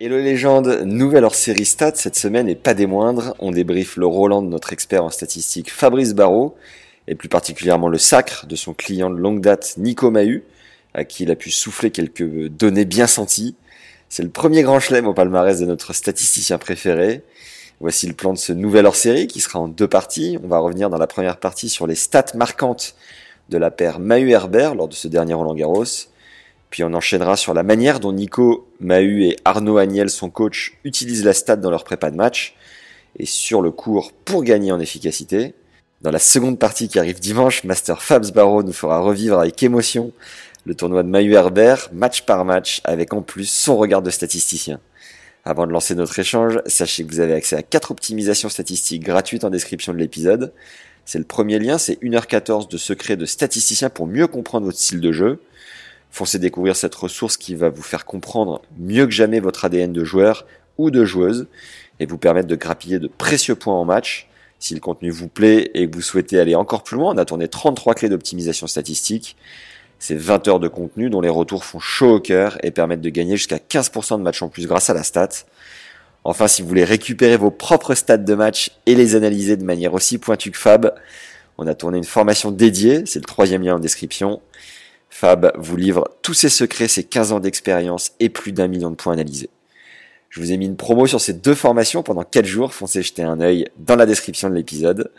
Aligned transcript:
Hello 0.00 0.16
légende, 0.16 0.82
nouvelle 0.84 1.24
hors 1.24 1.34
série 1.34 1.64
stats 1.64 1.96
cette 1.96 2.14
semaine 2.14 2.48
et 2.48 2.54
pas 2.54 2.72
des 2.72 2.86
moindres. 2.86 3.34
On 3.40 3.50
débriefe 3.50 3.96
le 3.96 4.06
Roland 4.06 4.42
de 4.42 4.46
notre 4.46 4.72
expert 4.72 5.02
en 5.02 5.10
statistiques 5.10 5.72
Fabrice 5.72 6.14
Barrault 6.14 6.54
et 7.08 7.16
plus 7.16 7.28
particulièrement 7.28 7.88
le 7.88 7.98
sacre 7.98 8.46
de 8.46 8.54
son 8.54 8.74
client 8.74 9.10
de 9.10 9.16
longue 9.16 9.40
date 9.40 9.74
Nico 9.76 10.12
Mahu, 10.12 10.44
à 10.94 11.02
qui 11.02 11.24
il 11.24 11.32
a 11.32 11.34
pu 11.34 11.50
souffler 11.50 11.90
quelques 11.90 12.46
données 12.46 12.84
bien 12.84 13.08
senties. 13.08 13.56
C'est 14.08 14.22
le 14.22 14.28
premier 14.28 14.62
grand 14.62 14.78
chelem 14.78 15.08
au 15.08 15.14
palmarès 15.14 15.58
de 15.58 15.66
notre 15.66 15.92
statisticien 15.92 16.58
préféré. 16.58 17.24
Voici 17.80 18.06
le 18.06 18.14
plan 18.14 18.32
de 18.32 18.38
ce 18.38 18.52
nouvel 18.52 18.86
hors 18.86 18.94
série 18.94 19.26
qui 19.26 19.40
sera 19.40 19.58
en 19.58 19.66
deux 19.66 19.88
parties. 19.88 20.38
On 20.44 20.46
va 20.46 20.60
revenir 20.60 20.90
dans 20.90 20.98
la 20.98 21.08
première 21.08 21.38
partie 21.38 21.68
sur 21.68 21.88
les 21.88 21.96
stats 21.96 22.36
marquantes 22.36 22.94
de 23.48 23.58
la 23.58 23.72
paire 23.72 23.98
Mahu-Herbert 23.98 24.76
lors 24.76 24.86
de 24.86 24.94
ce 24.94 25.08
dernier 25.08 25.34
Roland 25.34 25.56
Garros. 25.56 25.82
Puis 26.70 26.84
on 26.84 26.92
enchaînera 26.92 27.36
sur 27.36 27.54
la 27.54 27.62
manière 27.62 28.00
dont 28.00 28.12
Nico 28.12 28.68
Mahu 28.80 29.24
et 29.24 29.36
Arnaud 29.44 29.78
Agnel, 29.78 30.10
son 30.10 30.30
coach, 30.30 30.78
utilisent 30.84 31.24
la 31.24 31.32
stat 31.32 31.56
dans 31.56 31.70
leur 31.70 31.84
prépa 31.84 32.10
de 32.10 32.16
match 32.16 32.54
et 33.18 33.26
sur 33.26 33.62
le 33.62 33.70
cours 33.70 34.12
pour 34.24 34.44
gagner 34.44 34.72
en 34.72 34.80
efficacité. 34.80 35.54
Dans 36.02 36.10
la 36.10 36.18
seconde 36.18 36.58
partie 36.58 36.88
qui 36.88 36.98
arrive 36.98 37.18
dimanche, 37.18 37.64
Master 37.64 38.02
Fabs 38.02 38.30
Barrow 38.32 38.62
nous 38.62 38.72
fera 38.72 39.00
revivre 39.00 39.38
avec 39.38 39.62
émotion 39.62 40.12
le 40.64 40.74
tournoi 40.74 41.02
de 41.02 41.08
Mahu 41.08 41.32
Herbert, 41.32 41.88
match 41.92 42.22
par 42.22 42.44
match, 42.44 42.82
avec 42.84 43.14
en 43.14 43.22
plus 43.22 43.48
son 43.48 43.76
regard 43.76 44.02
de 44.02 44.10
statisticien. 44.10 44.80
Avant 45.44 45.66
de 45.66 45.72
lancer 45.72 45.94
notre 45.94 46.18
échange, 46.18 46.60
sachez 46.66 47.04
que 47.04 47.10
vous 47.10 47.20
avez 47.20 47.32
accès 47.32 47.56
à 47.56 47.62
4 47.62 47.90
optimisations 47.90 48.50
statistiques 48.50 49.02
gratuites 49.02 49.44
en 49.44 49.50
description 49.50 49.94
de 49.94 49.98
l'épisode. 49.98 50.52
C'est 51.06 51.18
le 51.18 51.24
premier 51.24 51.58
lien, 51.58 51.78
c'est 51.78 51.94
1h14 52.02 52.68
de 52.68 52.76
secret 52.76 53.16
de 53.16 53.24
statisticien 53.24 53.88
pour 53.88 54.06
mieux 54.06 54.26
comprendre 54.26 54.66
votre 54.66 54.78
style 54.78 55.00
de 55.00 55.10
jeu. 55.10 55.40
Foncez 56.10 56.38
découvrir 56.38 56.76
cette 56.76 56.94
ressource 56.94 57.36
qui 57.36 57.54
va 57.54 57.68
vous 57.68 57.82
faire 57.82 58.04
comprendre 58.04 58.62
mieux 58.78 59.06
que 59.06 59.12
jamais 59.12 59.40
votre 59.40 59.64
ADN 59.64 59.92
de 59.92 60.04
joueur 60.04 60.46
ou 60.78 60.90
de 60.90 61.04
joueuse 61.04 61.46
et 62.00 62.06
vous 62.06 62.18
permettre 62.18 62.48
de 62.48 62.56
grappiller 62.56 62.98
de 62.98 63.08
précieux 63.08 63.54
points 63.54 63.74
en 63.74 63.84
match. 63.84 64.28
Si 64.58 64.74
le 64.74 64.80
contenu 64.80 65.10
vous 65.10 65.28
plaît 65.28 65.70
et 65.74 65.88
que 65.88 65.94
vous 65.94 66.02
souhaitez 66.02 66.40
aller 66.40 66.54
encore 66.54 66.82
plus 66.82 66.96
loin, 66.96 67.14
on 67.14 67.18
a 67.18 67.24
tourné 67.24 67.48
33 67.48 67.94
clés 67.94 68.08
d'optimisation 68.08 68.66
statistique. 68.66 69.36
C'est 69.98 70.16
20 70.16 70.48
heures 70.48 70.60
de 70.60 70.68
contenu 70.68 71.10
dont 71.10 71.20
les 71.20 71.28
retours 71.28 71.64
font 71.64 71.80
chaud 71.80 72.16
au 72.16 72.20
cœur 72.20 72.58
et 72.62 72.70
permettent 72.70 73.00
de 73.00 73.10
gagner 73.10 73.36
jusqu'à 73.36 73.58
15% 73.58 74.18
de 74.18 74.22
matchs 74.22 74.42
en 74.42 74.48
plus 74.48 74.66
grâce 74.66 74.90
à 74.90 74.94
la 74.94 75.02
stat. 75.02 75.28
Enfin, 76.24 76.48
si 76.48 76.62
vous 76.62 76.68
voulez 76.68 76.84
récupérer 76.84 77.36
vos 77.36 77.50
propres 77.50 77.94
stats 77.94 78.16
de 78.16 78.34
match 78.34 78.70
et 78.86 78.94
les 78.94 79.14
analyser 79.14 79.56
de 79.56 79.64
manière 79.64 79.94
aussi 79.94 80.18
pointue 80.18 80.50
que 80.50 80.58
Fab, 80.58 80.94
on 81.56 81.66
a 81.66 81.74
tourné 81.74 81.98
une 81.98 82.04
formation 82.04 82.50
dédiée, 82.50 83.02
c'est 83.06 83.18
le 83.18 83.24
troisième 83.24 83.62
lien 83.62 83.76
en 83.76 83.78
description. 83.80 84.40
Fab 85.20 85.50
vous 85.58 85.76
livre 85.76 86.12
tous 86.22 86.32
ses 86.32 86.48
secrets, 86.48 86.86
ses 86.86 87.02
15 87.02 87.32
ans 87.32 87.40
d'expérience 87.40 88.12
et 88.20 88.28
plus 88.28 88.52
d'un 88.52 88.68
million 88.68 88.88
de 88.88 88.94
points 88.94 89.14
analysés. 89.14 89.50
Je 90.28 90.38
vous 90.38 90.52
ai 90.52 90.56
mis 90.56 90.66
une 90.66 90.76
promo 90.76 91.08
sur 91.08 91.20
ces 91.20 91.32
deux 91.32 91.56
formations 91.56 92.04
pendant 92.04 92.22
4 92.22 92.44
jours, 92.44 92.72
foncez 92.72 93.02
jeter 93.02 93.24
un 93.24 93.40
œil 93.40 93.66
dans 93.78 93.96
la 93.96 94.06
description 94.06 94.48
de 94.48 94.54
l'épisode. 94.54 95.10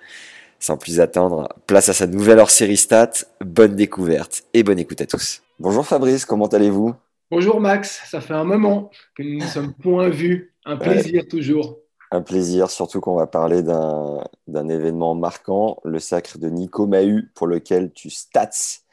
Sans 0.58 0.78
plus 0.78 1.02
attendre, 1.02 1.50
place 1.68 1.90
à 1.90 1.94
sa 1.94 2.08
nouvelle 2.08 2.40
hors 2.40 2.50
série 2.50 2.78
stat, 2.78 3.12
bonne 3.42 3.76
découverte 3.76 4.44
et 4.54 4.64
bonne 4.64 4.80
écoute 4.80 5.02
à 5.02 5.06
tous. 5.06 5.42
Bonjour 5.60 5.86
Fabrice, 5.86 6.24
comment 6.24 6.48
allez-vous? 6.48 6.96
Bonjour 7.30 7.60
Max, 7.60 8.02
ça 8.10 8.22
fait 8.22 8.36
un 8.36 8.46
moment 8.46 8.92
que 9.18 9.24
nous 9.24 9.40
nous 9.40 9.48
sommes 9.48 9.74
point 9.74 10.08
vus, 10.08 10.54
un 10.64 10.78
plaisir 10.78 11.28
toujours. 11.28 11.78
Un 12.12 12.22
plaisir, 12.22 12.72
surtout 12.72 13.02
qu'on 13.02 13.18
va 13.18 13.28
parler 13.28 13.64
d'un 13.64 14.70
événement 14.70 15.14
marquant, 15.14 15.82
le 15.84 16.00
sacre 16.00 16.38
de 16.38 16.48
Nico 16.48 16.88
Mahu, 16.88 17.30
pour 17.36 17.48
lequel 17.48 17.92
tu 17.92 18.10
stats 18.10 18.48
euh, 18.48 18.89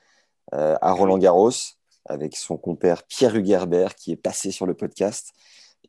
à 0.52 0.92
Roland 0.92 1.18
Garros 1.18 1.50
avec 2.08 2.36
son 2.36 2.56
compère 2.56 3.02
Pierre 3.04 3.36
Hugerbert 3.36 3.94
qui 3.94 4.12
est 4.12 4.16
passé 4.16 4.50
sur 4.50 4.66
le 4.66 4.74
podcast. 4.74 5.34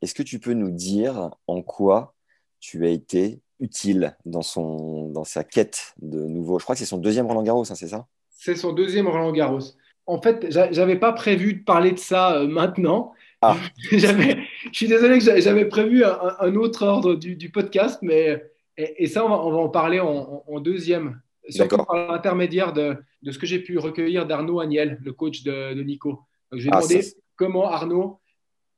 Est-ce 0.01 0.13
que 0.13 0.23
tu 0.23 0.39
peux 0.39 0.53
nous 0.53 0.71
dire 0.71 1.31
en 1.47 1.61
quoi 1.61 2.13
tu 2.59 2.85
as 2.85 2.89
été 2.89 3.41
utile 3.59 4.15
dans, 4.25 4.41
son, 4.41 5.09
dans 5.09 5.23
sa 5.23 5.43
quête 5.43 5.93
de 6.01 6.19
nouveau? 6.19 6.59
Je 6.59 6.63
crois 6.63 6.75
que 6.75 6.79
c'est 6.79 6.85
son 6.85 6.97
deuxième 6.97 7.27
Roland 7.27 7.43
Garros, 7.43 7.71
hein, 7.71 7.75
c'est 7.75 7.87
ça? 7.87 8.07
C'est 8.29 8.55
son 8.55 8.73
deuxième 8.73 9.07
Roland 9.07 9.31
Garros. 9.31 9.59
En 10.05 10.21
fait, 10.21 10.47
j'avais 10.49 10.97
pas 10.97 11.13
prévu 11.13 11.55
de 11.55 11.63
parler 11.63 11.91
de 11.91 11.99
ça 11.99 12.35
euh, 12.35 12.47
maintenant. 12.47 13.13
Ah. 13.41 13.57
je 13.91 14.37
suis 14.71 14.87
désolé 14.87 15.19
que 15.19 15.41
j'avais 15.41 15.65
prévu 15.65 16.03
un, 16.03 16.55
autre 16.55 16.85
ordre 16.85 17.15
du, 17.15 17.51
podcast, 17.51 17.99
mais 18.01 18.43
et, 18.77 19.07
ça, 19.07 19.25
on 19.25 19.29
va, 19.29 19.39
on 19.43 19.51
va, 19.51 19.57
en 19.57 19.69
parler 19.69 19.99
en, 19.99 20.43
en 20.47 20.59
deuxième 20.59 21.19
surtout 21.49 21.77
par 21.77 21.95
l'intermédiaire 21.95 22.73
de, 22.73 22.95
de, 23.21 23.31
ce 23.31 23.39
que 23.39 23.45
j'ai 23.45 23.59
pu 23.59 23.77
recueillir 23.77 24.25
d'Arnaud 24.25 24.59
Agnel, 24.59 24.99
le 25.03 25.13
coach 25.13 25.43
de, 25.43 25.73
de 25.73 25.83
Nico. 25.83 26.19
Donc, 26.51 26.61
j'ai 26.61 26.69
ah, 26.71 26.77
demandé 26.77 27.05
comment 27.35 27.69
Arnaud 27.69 28.19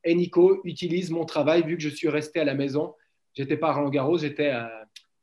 et 0.04 0.14
Nico 0.14 0.60
utilisent 0.64 1.10
mon 1.10 1.24
travail 1.24 1.62
vu 1.64 1.76
que 1.76 1.82
je 1.82 1.88
suis 1.88 2.08
resté 2.08 2.40
à 2.40 2.44
la 2.44 2.54
maison. 2.54 2.94
J'étais 3.34 3.56
pas 3.56 3.70
à 3.70 3.72
Roland 3.74 3.90
Garros, 3.90 4.18
j'étais, 4.18 4.52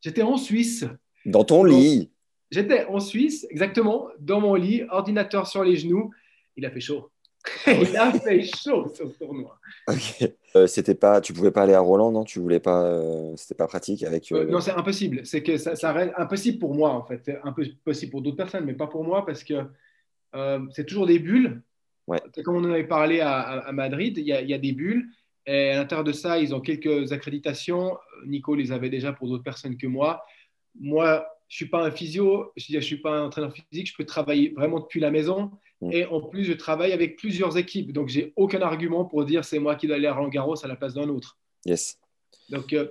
j'étais 0.01 0.21
en 0.21 0.37
Suisse. 0.37 0.85
Dans 1.25 1.43
ton 1.43 1.63
lit 1.63 2.11
J'étais 2.49 2.85
en 2.85 3.01
Suisse, 3.01 3.45
exactement, 3.49 4.07
dans 4.19 4.39
mon 4.39 4.55
lit, 4.55 4.83
ordinateur 4.89 5.47
sur 5.47 5.63
les 5.63 5.75
genoux. 5.75 6.11
Il 6.55 6.65
a 6.65 6.71
fait 6.71 6.79
chaud. 6.79 7.11
il 7.67 7.97
a 7.97 8.11
fait 8.13 8.43
chaud 8.43 8.91
ce 8.93 9.03
tournoi. 9.03 9.59
Ok. 9.87 10.29
Euh, 10.55 10.67
c'était 10.67 10.95
pas, 10.95 11.21
tu 11.21 11.33
pouvais 11.33 11.51
pas 11.51 11.63
aller 11.63 11.73
à 11.73 11.79
Roland, 11.79 12.11
non? 12.11 12.23
Tu 12.23 12.39
voulais 12.39 12.59
pas, 12.59 12.83
euh, 12.83 13.33
c'était 13.35 13.55
pas 13.55 13.67
pratique 13.67 14.03
avec. 14.03 14.31
Euh, 14.31 14.45
non, 14.45 14.59
c'est 14.59 14.71
impossible. 14.71 15.25
C'est 15.25 15.43
que 15.43 15.57
ça, 15.57 15.75
ça, 15.75 15.91
reste 15.91 16.13
impossible 16.17 16.59
pour 16.59 16.73
moi 16.73 16.91
en 16.91 17.03
fait. 17.03 17.21
C'est 17.23 17.39
impossible 17.43 18.11
pour 18.11 18.21
d'autres 18.21 18.37
personnes, 18.37 18.65
mais 18.65 18.73
pas 18.73 18.87
pour 18.87 19.03
moi 19.03 19.25
parce 19.25 19.43
que 19.43 19.55
c'est 20.71 20.85
toujours 20.85 21.07
des 21.07 21.19
bulles. 21.19 21.61
Ouais. 22.05 22.21
Comme 22.43 22.55
on 22.55 22.63
en 22.63 22.71
avait 22.71 22.87
parlé 22.87 23.19
à, 23.19 23.39
à 23.39 23.71
Madrid, 23.71 24.17
il 24.17 24.23
y, 24.23 24.31
a, 24.31 24.41
il 24.41 24.49
y, 24.49 24.53
a 24.53 24.57
des 24.57 24.71
bulles. 24.71 25.07
Et 25.45 25.71
à 25.71 25.77
l'intérieur 25.77 26.03
de 26.03 26.11
ça, 26.11 26.37
ils 26.37 26.53
ont 26.53 26.61
quelques 26.61 27.11
accréditations. 27.11 27.97
Nico 28.25 28.55
les 28.55 28.71
avait 28.71 28.89
déjà 28.89 29.11
pour 29.13 29.27
d'autres 29.27 29.43
personnes 29.43 29.77
que 29.77 29.87
moi. 29.87 30.23
Moi, 30.79 31.25
je 31.47 31.55
suis 31.55 31.65
pas 31.65 31.83
un 31.83 31.91
physio, 31.91 32.51
je 32.55 32.75
ne 32.75 32.81
suis 32.81 32.97
pas 32.97 33.11
un 33.11 33.25
entraîneur 33.25 33.53
physique, 33.53 33.87
je 33.87 33.95
peux 33.95 34.05
travailler 34.05 34.53
vraiment 34.55 34.79
depuis 34.79 34.99
la 34.99 35.11
maison. 35.11 35.51
Mm. 35.81 35.91
Et 35.91 36.05
en 36.05 36.21
plus, 36.21 36.43
je 36.43 36.53
travaille 36.53 36.91
avec 36.91 37.17
plusieurs 37.17 37.57
équipes. 37.57 37.93
Donc, 37.93 38.07
j'ai 38.07 38.33
aucun 38.35 38.61
argument 38.61 39.05
pour 39.05 39.25
dire 39.25 39.45
c'est 39.45 39.59
moi 39.59 39.75
qui 39.75 39.87
dois 39.87 39.97
aller 39.97 40.07
à 40.07 40.13
Roland 40.13 40.29
Garros 40.29 40.63
à 40.63 40.67
la 40.67 40.75
place 40.75 40.93
d'un 40.93 41.09
autre. 41.09 41.37
Yes. 41.65 41.99
Donc, 42.49 42.73
euh, 42.73 42.87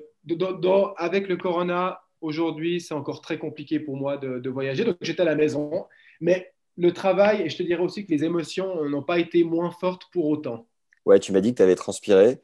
avec 0.97 1.29
le 1.29 1.37
Corona, 1.37 2.01
aujourd'hui, 2.21 2.81
c'est 2.81 2.95
encore 2.95 3.21
très 3.21 3.39
compliqué 3.39 3.81
pour 3.81 3.97
moi 3.97 4.17
de, 4.17 4.49
voyager. 4.49 4.85
Donc, 4.85 4.97
j'étais 5.01 5.23
à 5.23 5.27
la 5.27 5.35
maison. 5.35 5.87
Mais 6.21 6.53
le 6.77 6.93
travail, 6.93 7.43
et 7.43 7.49
je 7.49 7.57
te 7.57 7.63
dirais 7.63 7.83
aussi 7.83 8.07
que 8.07 8.13
les 8.13 8.25
émotions 8.25 8.85
n'ont 8.85 9.03
pas 9.03 9.19
été 9.19 9.45
moins 9.45 9.71
fortes 9.71 10.05
pour 10.13 10.27
autant. 10.27 10.67
Ouais, 11.07 11.19
tu 11.19 11.33
m'as 11.33 11.41
dit 11.41 11.53
que 11.53 11.59
tu 11.59 11.63
avais 11.63 11.77
transpiré. 11.77 12.41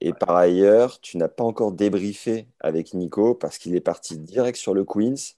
Et 0.00 0.12
par 0.12 0.36
ailleurs, 0.36 1.00
tu 1.00 1.18
n'as 1.18 1.28
pas 1.28 1.44
encore 1.44 1.72
débriefé 1.72 2.46
avec 2.60 2.94
Nico 2.94 3.34
parce 3.34 3.58
qu'il 3.58 3.76
est 3.76 3.80
parti 3.80 4.18
direct 4.18 4.58
sur 4.58 4.74
le 4.74 4.84
Queens 4.84 5.34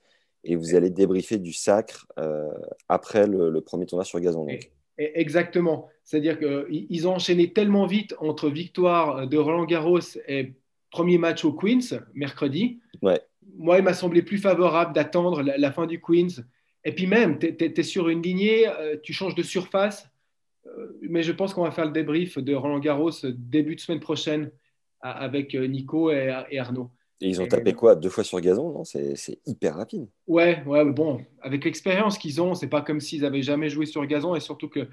et 0.47 0.55
vous 0.57 0.75
allez 0.75 0.91
débriefer 0.91 1.39
du 1.39 1.53
sacre 1.53 2.07
euh, 2.19 2.49
après 2.89 3.27
le, 3.27 3.61
premier 3.61 3.85
tournoi 3.85 4.05
sur 4.05 4.21
gazon. 4.21 4.47
Exactement. 4.97 5.89
C'est-à-dire 6.05 6.39
qu'ils 6.39 7.09
ont 7.09 7.15
enchaîné 7.15 7.53
tellement 7.53 7.87
vite 7.87 8.15
entre 8.19 8.49
victoire 8.49 9.27
de 9.27 9.37
Roland 9.37 9.65
Garros 9.65 10.01
et 10.29 10.55
premier 10.91 11.19
match 11.19 11.45
au 11.45 11.53
Queens, 11.53 12.01
mercredi. 12.15 12.81
Ouais. 13.03 13.21
Moi, 13.59 13.79
il 13.79 13.85
m'a 13.85 13.93
semblé 13.93 14.23
plus 14.23 14.39
favorable 14.39 14.95
d'attendre 14.95 15.43
la, 15.43 15.73
fin 15.73 15.87
du 15.87 16.01
Queens. 16.01 16.43
Et 16.85 16.93
puis 16.93 17.07
même, 17.07 17.39
tu 17.39 17.49
es, 17.49 17.83
sur 17.83 18.09
une 18.09 18.23
lignée, 18.23 18.69
euh, 18.69 18.97
tu 19.03 19.13
changes 19.13 19.35
de 19.35 19.43
surface. 19.43 20.09
Euh, 20.67 20.97
mais 21.03 21.23
je 21.23 21.33
pense 21.33 21.53
qu'on 21.53 21.65
va 21.65 21.73
faire 21.73 21.87
le 21.87 21.93
débrief 21.93 22.39
de 22.39 22.55
Roland 22.55 22.79
Garros 22.79 23.11
début 23.25 23.75
de 23.75 23.81
semaine 23.81 24.01
prochaine 24.01 24.51
avec 25.01 25.55
Nico 25.55 26.11
et 26.11 26.59
Arnaud. 26.59 26.91
Et 27.21 27.29
ils 27.29 27.41
ont 27.41 27.47
tapé 27.47 27.73
quoi 27.73 27.97
Deux 27.97 28.11
fois 28.11 28.25
sur 28.25 28.41
gazon 28.41 28.73
Non, 28.73 28.85
c'est 28.85 29.39
hyper 29.47 29.77
rapide. 29.77 30.07
Ouais, 30.27 30.63
ouais, 30.67 30.85
bon, 30.85 31.25
avec 31.41 31.65
l'expérience 31.65 32.19
qu'ils 32.19 32.43
ont, 32.43 32.55
c'est 32.55 32.69
pas 32.69 32.83
comme 32.83 33.01
s'ils 33.01 33.25
avaient 33.25 33.43
jamais 33.43 33.71
joué 33.71 33.87
sur 33.87 34.05
gazon 34.07 34.35
et 34.35 34.41
surtout 34.41 34.69
que 34.69 34.89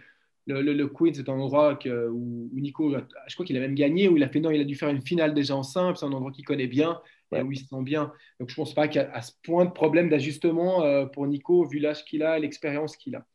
le, 0.46 0.62
le, 0.62 0.88
Queen, 0.88 1.14
c'est 1.14 1.30
un 1.30 1.40
endroit 1.40 1.76
que, 1.76 2.10
où, 2.10 2.50
Nico, 2.54 2.94
je 3.28 3.34
crois 3.34 3.46
qu'il 3.46 3.56
a 3.58 3.62
même 3.62 3.76
gagné, 3.76 4.10
où 4.10 4.18
il 4.18 4.24
a 4.24 4.30
fait 4.30 4.40
non, 4.40 4.52
il 4.52 4.60
a 4.60 4.66
dû 4.66 4.76
faire 4.76 4.90
une 4.90 5.02
finale 5.02 5.34
déjà 5.34 5.56
en 5.56 5.64
simple, 5.64 5.98
c'est 5.98 6.06
un 6.06 6.12
endroit 6.12 6.32
qu'il 6.32 6.46
connaît 6.46 6.68
bien 6.68 7.02
et 7.36 7.42
où 7.42 7.52
il 7.52 7.58
se 7.58 7.66
sent 7.66 7.82
bien. 7.82 8.12
Donc 8.40 8.50
je 8.50 8.56
pense 8.56 8.74
pas 8.74 8.88
qu'il 8.88 9.02
y 9.02 9.04
a 9.04 9.12
à 9.14 9.22
ce 9.22 9.32
point 9.44 9.66
de 9.66 9.72
problème 9.72 10.10
d'ajustement 10.10 10.84
euh, 10.84 11.06
pour 11.06 11.26
Nico, 11.28 11.66
vu 11.66 11.80
l'âge 11.80 12.06
qu'il 12.06 12.24
a, 12.24 12.38
l'expérience 12.40 12.96
qu'il 12.98 13.16
a. 13.16 13.26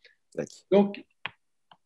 Donc 0.70 1.04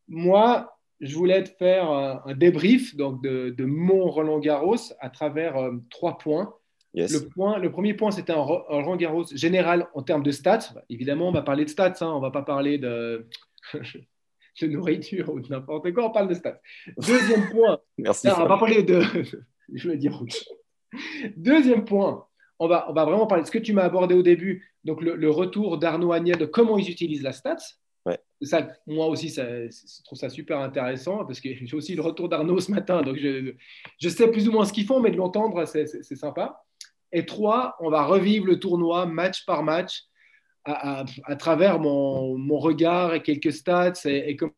moi, 0.09 0.79
je 1.01 1.17
voulais 1.17 1.43
te 1.43 1.51
faire 1.51 1.91
un, 1.91 2.35
débrief 2.35 2.97
donc 2.97 3.23
de, 3.23 3.65
mon 3.65 4.11
Roland 4.11 4.39
Garros 4.41 4.93
à 5.01 5.11
travers 5.11 5.57
euh, 5.57 5.73
trois 5.91 6.19
points. 6.19 6.55
Le, 6.95 7.29
point, 7.29 7.59
le 7.59 7.71
premier 7.71 7.95
point, 7.95 8.11
c'était 8.11 8.33
un, 8.33 8.41
Roland 8.41 8.97
Garros 8.97 9.25
général 9.35 9.89
en 9.95 10.03
termes 10.03 10.23
de 10.23 10.31
stats. 10.31 10.75
Évidemment, 10.91 11.29
on 11.29 11.33
va 11.33 11.43
parler 11.43 11.65
de 11.65 11.71
stats, 11.71 11.95
hein, 12.01 12.13
on 12.13 12.17
ne 12.17 12.23
va 12.23 12.31
pas 12.31 12.43
parler 12.43 12.77
de, 12.77 13.27
de 14.61 14.67
nourriture 14.67 15.33
ou 15.33 15.41
de 15.41 15.49
n'importe 15.49 15.93
quoi, 15.93 16.07
on 16.07 16.11
parle 16.11 16.29
de 16.29 16.35
stats. 16.35 16.61
Deuxième 16.99 17.49
point, 17.51 17.79
Merci, 17.99 18.29
on 18.29 18.41
va 18.41 18.47
pas 18.47 18.59
parler 18.59 18.83
de. 18.83 19.03
je 19.73 19.91
dire. 19.93 20.23
Deuxième 21.37 21.85
point, 21.87 22.27
on 22.59 22.69
va, 22.69 22.91
on 22.91 22.93
va 22.93 23.05
vraiment 23.07 23.27
parler 23.27 23.43
de 23.43 23.47
ce 23.47 23.53
que 23.53 23.59
tu 23.59 23.73
m'as 23.73 23.85
abordé 23.85 24.15
au 24.15 24.23
début, 24.23 24.71
donc 24.85 25.01
le, 25.01 25.31
retour 25.31 25.79
d'Arnaud 25.79 26.13
Agnès 26.13 26.37
de 26.37 26.45
comment 26.45 26.77
ils 26.77 26.91
utilisent 26.91 27.23
la 27.23 27.33
stats. 27.33 27.57
Ça, 28.43 28.69
moi 28.89 29.07
aussi, 29.07 29.31
ça, 29.31 29.69
je 29.69 30.03
trouve 30.05 30.19
ça 30.19 30.29
super 30.29 30.59
intéressant 30.59 31.25
parce 31.25 31.41
que 31.41 31.49
j'ai 31.55 31.77
aussi 31.77 31.95
le 31.95 32.03
retour 32.03 32.29
d'Arnaud 32.29 32.59
ce 32.59 32.73
matin, 32.73 33.01
donc 33.01 33.17
je, 33.17 33.55
je, 34.01 34.09
sais 34.09 34.29
plus 34.29 34.49
ou 34.49 34.53
moins 34.53 34.65
ce 34.65 34.73
qu'ils 34.73 34.85
font, 34.85 34.99
mais 34.99 35.13
de 35.13 35.17
l'entendre, 35.17 35.65
c'est 35.65 36.17
sympa. 36.17 36.61
Et 37.13 37.27
trois, 37.27 37.77
on 37.81 37.91
va 37.91 38.05
revivre 38.05 38.47
le 38.47 38.59
tournoi 38.59 39.07
match 39.07 39.45
par 39.45 39.63
match 39.63 40.05
à, 40.65 41.05
à, 41.25 41.37
travers 41.37 41.79
mon, 41.79 42.39
mon, 42.39 42.59
regard 42.59 43.15
et 43.15 43.23
quelques 43.23 43.53
stats 43.53 43.93
et, 44.05 44.31
et 44.31 44.37
comment 44.37 44.53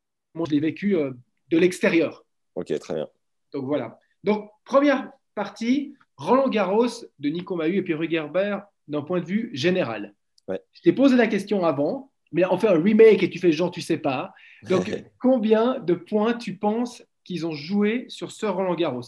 je 0.46 0.50
l'ai 0.50 0.60
vécu 0.60 0.96
euh, 0.96 1.12
de 1.50 1.58
l'extérieur. 1.58 2.24
Ok, 2.54 2.78
très 2.78 2.94
bien. 2.94 3.08
Donc 3.52 3.64
voilà. 3.64 3.98
Donc, 4.22 4.50
première 4.64 5.10
partie, 5.34 5.94
Roland 6.16 6.48
Garros 6.48 7.06
de 7.18 7.28
Nico 7.28 7.56
Mahut 7.56 7.78
et 7.78 7.82
Pierre 7.82 8.08
Gerber 8.08 8.58
d'un 8.88 9.02
point 9.02 9.20
de 9.20 9.26
vue 9.26 9.50
général. 9.54 10.14
Je 10.48 10.82
t'ai 10.82 10.92
posé 10.92 11.16
la 11.16 11.26
question 11.26 11.64
avant, 11.64 12.10
mais 12.32 12.44
on 12.44 12.58
fait 12.58 12.68
un 12.68 12.80
remake 12.80 13.22
et 13.22 13.30
tu 13.30 13.38
fais 13.38 13.52
genre 13.52 13.70
tu 13.70 13.80
sais 13.80 13.96
pas. 13.96 14.34
Donc, 14.68 14.90
combien 15.18 15.78
de 15.78 15.94
points 15.94 16.34
tu 16.34 16.56
penses 16.56 17.02
qu'ils 17.24 17.46
ont 17.46 17.52
joué 17.52 18.04
sur 18.08 18.30
ce 18.30 18.44
Roland 18.44 18.74
Garros? 18.74 19.02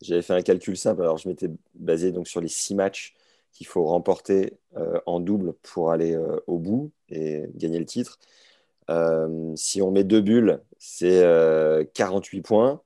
J'avais 0.00 0.22
fait 0.22 0.32
un 0.32 0.42
calcul 0.42 0.76
simple. 0.76 1.02
Alors, 1.02 1.18
je 1.18 1.28
m'étais 1.28 1.50
basé 1.74 2.12
donc 2.12 2.28
sur 2.28 2.40
les 2.40 2.48
six 2.48 2.74
matchs 2.74 3.14
qu'il 3.52 3.66
faut 3.66 3.84
remporter 3.84 4.54
euh, 4.76 5.00
en 5.06 5.20
double 5.20 5.54
pour 5.62 5.90
aller 5.90 6.14
euh, 6.14 6.38
au 6.46 6.58
bout 6.58 6.92
et 7.08 7.44
gagner 7.54 7.78
le 7.78 7.84
titre. 7.84 8.18
Euh, 8.88 9.52
si 9.56 9.82
on 9.82 9.90
met 9.90 10.04
deux 10.04 10.20
bulles, 10.20 10.60
c'est 10.78 11.22
48 11.94 12.42
points. 12.42 12.80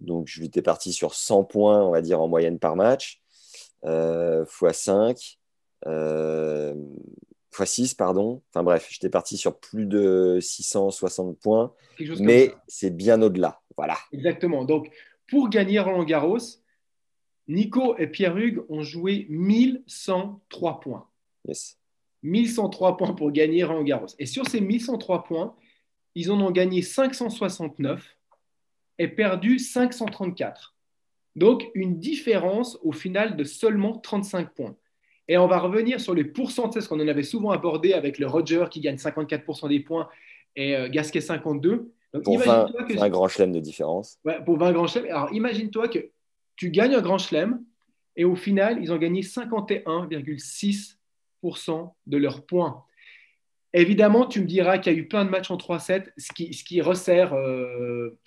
Donc, 0.00 0.26
je 0.28 0.40
m'étais 0.40 0.62
parti 0.62 0.92
sur 0.92 1.14
100 1.14 1.44
points, 1.44 1.82
on 1.84 1.90
va 1.90 2.02
dire, 2.02 2.20
en 2.20 2.28
moyenne 2.28 2.58
par 2.58 2.76
match, 2.76 3.20
x 3.84 4.62
5 4.72 5.38
x 7.60 7.70
6, 7.70 7.94
pardon. 7.94 8.42
Enfin 8.50 8.62
bref, 8.62 8.86
j'étais 8.90 9.08
parti 9.08 9.36
sur 9.36 9.58
plus 9.58 9.86
de 9.86 10.38
660 10.40 11.38
points, 11.38 11.72
mais 12.20 12.54
c'est 12.66 12.90
bien 12.90 13.20
au-delà. 13.22 13.60
Voilà. 13.76 13.96
Exactement. 14.12 14.64
Donc, 14.64 14.90
pour 15.28 15.48
gagner 15.48 15.78
Roland 15.78 16.04
Garros, 16.04 16.38
Nico 17.46 17.96
et 17.98 18.06
Pierre-Hugues 18.06 18.62
ont 18.68 18.82
joué 18.82 19.26
1103 19.30 20.80
points. 20.80 21.08
Yes. 21.46 21.78
1103 22.22 22.96
points 22.96 23.14
pour 23.14 23.30
gagner 23.30 23.64
Roland 23.64 23.84
Garros. 23.84 24.08
Et 24.18 24.26
sur 24.26 24.46
ces 24.46 24.60
1103 24.60 25.24
points, 25.24 25.54
ils 26.14 26.30
en 26.30 26.40
ont 26.40 26.50
gagné 26.50 26.82
569 26.82 28.16
et 28.98 29.08
perdu 29.08 29.58
534. 29.58 30.74
Donc, 31.36 31.70
une 31.74 31.98
différence 31.98 32.78
au 32.82 32.92
final 32.92 33.36
de 33.36 33.44
seulement 33.44 33.96
35 33.98 34.52
points. 34.54 34.76
Et 35.28 35.38
on 35.38 35.46
va 35.46 35.58
revenir 35.58 36.00
sur 36.00 36.14
les 36.14 36.24
pourcentages 36.24 36.88
qu'on 36.88 37.00
en 37.00 37.06
avait 37.06 37.22
souvent 37.22 37.50
abordé 37.50 37.92
avec 37.92 38.18
le 38.18 38.26
Roger 38.26 38.64
qui 38.70 38.80
gagne 38.80 38.96
54% 38.96 39.68
des 39.68 39.80
points 39.80 40.08
et 40.56 40.74
euh, 40.74 40.88
Gasquet 40.88 41.20
52. 41.20 41.92
Pour 42.18 42.38
20, 42.38 42.68
un 42.98 43.08
grand 43.08 43.28
chelem 43.28 43.52
de 43.52 43.60
différence. 43.60 44.18
Ouais, 44.24 44.42
pour 44.44 44.58
20 44.58 44.72
grands 44.72 44.86
chelems. 44.86 45.10
Alors 45.10 45.32
imagine-toi 45.32 45.88
que 45.88 46.10
tu 46.56 46.70
gagnes 46.70 46.94
un 46.94 47.02
grand 47.02 47.18
chelem 47.18 47.62
et 48.16 48.24
au 48.24 48.34
final, 48.34 48.82
ils 48.82 48.92
ont 48.92 48.98
gagné 48.98 49.20
51,6% 49.22 51.92
de 52.06 52.16
leurs 52.16 52.44
points. 52.44 52.84
Évidemment, 53.72 54.26
tu 54.26 54.40
me 54.40 54.46
diras 54.46 54.78
qu'il 54.78 54.92
y 54.92 54.96
a 54.96 54.98
eu 54.98 55.06
plein 55.06 55.24
de 55.24 55.30
matchs 55.30 55.52
en 55.52 55.56
3-7, 55.56 56.10
ce 56.16 56.32
qui, 56.32 56.52
ce 56.52 56.64
qui 56.64 56.80
resserre, 56.80 57.32
euh, 57.34 58.18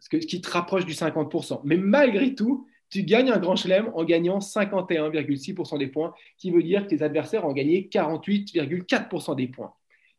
ce, 0.00 0.16
qui 0.16 0.40
te 0.40 0.50
rapproche 0.50 0.86
du 0.86 0.94
50%. 0.94 1.60
Mais 1.64 1.76
malgré 1.76 2.34
tout, 2.34 2.66
tu 2.90 3.04
gagnes 3.04 3.30
un 3.30 3.38
grand 3.38 3.54
chelem 3.54 3.92
en 3.94 4.02
gagnant 4.04 4.40
51,6% 4.40 5.78
des 5.78 5.86
points, 5.86 6.12
qui 6.36 6.50
veut 6.50 6.62
dire 6.62 6.84
que 6.84 6.88
tes 6.88 7.02
adversaires 7.02 7.46
ont 7.46 7.52
gagné 7.52 7.88
48,4% 7.92 9.36
des 9.36 9.46
points. 9.46 9.72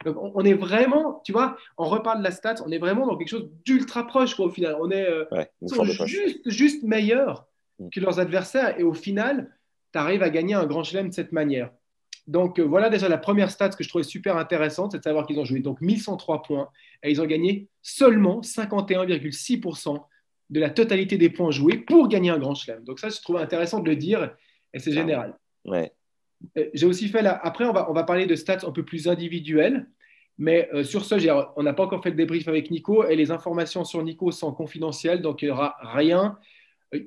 Donc, 0.05 0.17
on 0.17 0.43
est 0.43 0.53
vraiment, 0.53 1.21
tu 1.23 1.31
vois, 1.31 1.57
on 1.77 1.85
reparle 1.85 2.19
de 2.19 2.23
la 2.23 2.31
stat, 2.31 2.55
on 2.65 2.71
est 2.71 2.77
vraiment 2.77 3.07
dans 3.07 3.17
quelque 3.17 3.29
chose 3.29 3.49
d'ultra 3.65 4.05
proche, 4.05 4.39
au 4.39 4.49
final. 4.49 4.77
On 4.79 4.89
est 4.91 5.07
euh, 5.07 5.25
juste, 6.05 6.49
juste 6.49 6.83
meilleurs 6.83 7.47
mm. 7.79 7.89
que 7.89 7.99
leurs 7.99 8.19
adversaires, 8.19 8.79
et 8.79 8.83
au 8.83 8.93
final, 8.93 9.55
tu 9.91 9.99
arrives 9.99 10.23
à 10.23 10.29
gagner 10.29 10.53
un 10.53 10.65
grand 10.65 10.83
chelem 10.83 11.09
de 11.09 11.13
cette 11.13 11.31
manière. 11.31 11.71
Donc, 12.27 12.59
euh, 12.59 12.63
voilà 12.63 12.89
déjà 12.89 13.09
la 13.09 13.17
première 13.17 13.51
stat 13.51 13.69
que 13.69 13.83
je 13.83 13.89
trouvais 13.89 14.03
super 14.03 14.37
intéressante, 14.37 14.93
c'est 14.93 14.99
de 14.99 15.03
savoir 15.03 15.25
qu'ils 15.25 15.39
ont 15.39 15.45
joué 15.45 15.59
donc 15.59 15.81
1103 15.81 16.43
points, 16.43 16.69
et 17.03 17.11
ils 17.11 17.21
ont 17.21 17.25
gagné 17.25 17.67
seulement 17.81 18.41
51,6% 18.41 20.01
de 20.49 20.59
la 20.59 20.69
totalité 20.69 21.17
des 21.17 21.29
points 21.29 21.51
joués 21.51 21.77
pour 21.77 22.07
gagner 22.07 22.29
un 22.29 22.39
grand 22.39 22.55
chelem. 22.55 22.83
Donc 22.83 22.99
ça, 22.99 23.09
je 23.09 23.19
trouve 23.21 23.37
intéressant 23.37 23.79
de 23.79 23.89
le 23.89 23.95
dire 23.95 24.35
et 24.73 24.79
c'est 24.79 24.91
général. 24.91 25.35
Ouais. 25.65 25.91
Euh, 26.57 26.65
j'ai 26.73 26.85
aussi 26.85 27.07
fait 27.07 27.21
là. 27.21 27.39
Après, 27.43 27.65
on 27.65 27.73
va, 27.73 27.89
on 27.89 27.93
va 27.93 28.03
parler 28.03 28.25
de 28.25 28.35
stats 28.35 28.67
un 28.67 28.71
peu 28.71 28.83
plus 28.83 29.07
individuelles. 29.07 29.87
Mais 30.39 30.67
euh, 30.73 30.83
sur 30.83 31.05
ce, 31.05 31.15
on 31.55 31.63
n'a 31.63 31.73
pas 31.73 31.83
encore 31.83 32.01
fait 32.01 32.09
le 32.09 32.15
débrief 32.15 32.47
avec 32.47 32.71
Nico 32.71 33.05
et 33.05 33.15
les 33.15 33.29
informations 33.29 33.83
sur 33.83 34.03
Nico 34.03 34.31
sont 34.31 34.51
confidentielles, 34.51 35.21
donc 35.21 35.43
il 35.43 35.45
n'y 35.45 35.51
aura 35.51 35.75
rien 35.79 36.39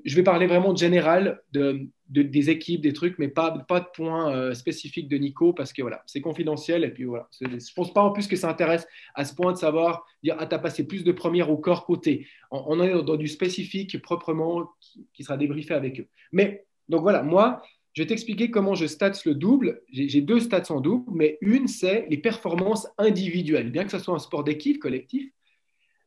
je 0.04 0.16
vais 0.16 0.22
parler 0.22 0.46
vraiment 0.46 0.72
de 0.72 0.78
général, 0.78 1.40
de, 1.52 1.88
des 2.08 2.50
équipes, 2.50 2.80
des 2.80 2.92
trucs, 2.92 3.18
mais 3.18 3.28
pas, 3.28 3.56
pas 3.68 3.80
de 3.80 3.86
points 3.94 4.34
euh, 4.34 4.54
spécifiques 4.54 5.08
de 5.08 5.16
Nico 5.16 5.52
parce 5.52 5.72
que 5.72 5.82
voilà, 5.82 6.02
c'est 6.06 6.20
confidentiel. 6.20 6.84
Et 6.84 6.90
puis 6.90 7.04
voilà, 7.04 7.28
je 7.40 7.48
ne 7.48 7.58
pense 7.74 7.92
pas 7.92 8.02
en 8.02 8.12
plus 8.12 8.26
que 8.26 8.36
ça 8.36 8.48
intéresse 8.48 8.86
à 9.14 9.24
ce 9.24 9.34
point 9.34 9.52
de 9.52 9.58
savoir 9.58 10.04
dire 10.22 10.36
ah, 10.38 10.46
tu 10.46 10.54
as 10.54 10.58
passé 10.58 10.86
plus 10.86 11.04
de 11.04 11.12
première 11.12 11.50
au 11.50 11.56
corps 11.56 11.84
côté. 11.84 12.26
On, 12.50 12.80
est 12.80 13.02
dans 13.04 13.16
du 13.16 13.28
spécifique 13.28 14.00
proprement 14.02 14.68
qui, 15.12 15.22
sera 15.22 15.36
débriefé 15.36 15.74
avec 15.74 16.00
eux. 16.00 16.08
Mais 16.32 16.64
donc 16.88 17.02
voilà, 17.02 17.22
moi, 17.22 17.62
je 17.96 18.02
vais 18.02 18.06
t'expliquer 18.06 18.50
comment 18.50 18.74
je 18.74 18.84
stats 18.84 19.22
le 19.24 19.34
double. 19.34 19.80
J'ai 19.90 20.20
deux 20.20 20.38
stats 20.38 20.64
en 20.68 20.82
double, 20.82 21.10
mais 21.14 21.38
une, 21.40 21.66
c'est 21.66 22.06
les 22.10 22.18
performances 22.18 22.86
individuelles. 22.98 23.70
Bien 23.70 23.84
que 23.84 23.90
ce 23.90 23.98
soit 23.98 24.14
un 24.14 24.18
sport 24.18 24.44
d'équipe, 24.44 24.78
collectif, 24.78 25.32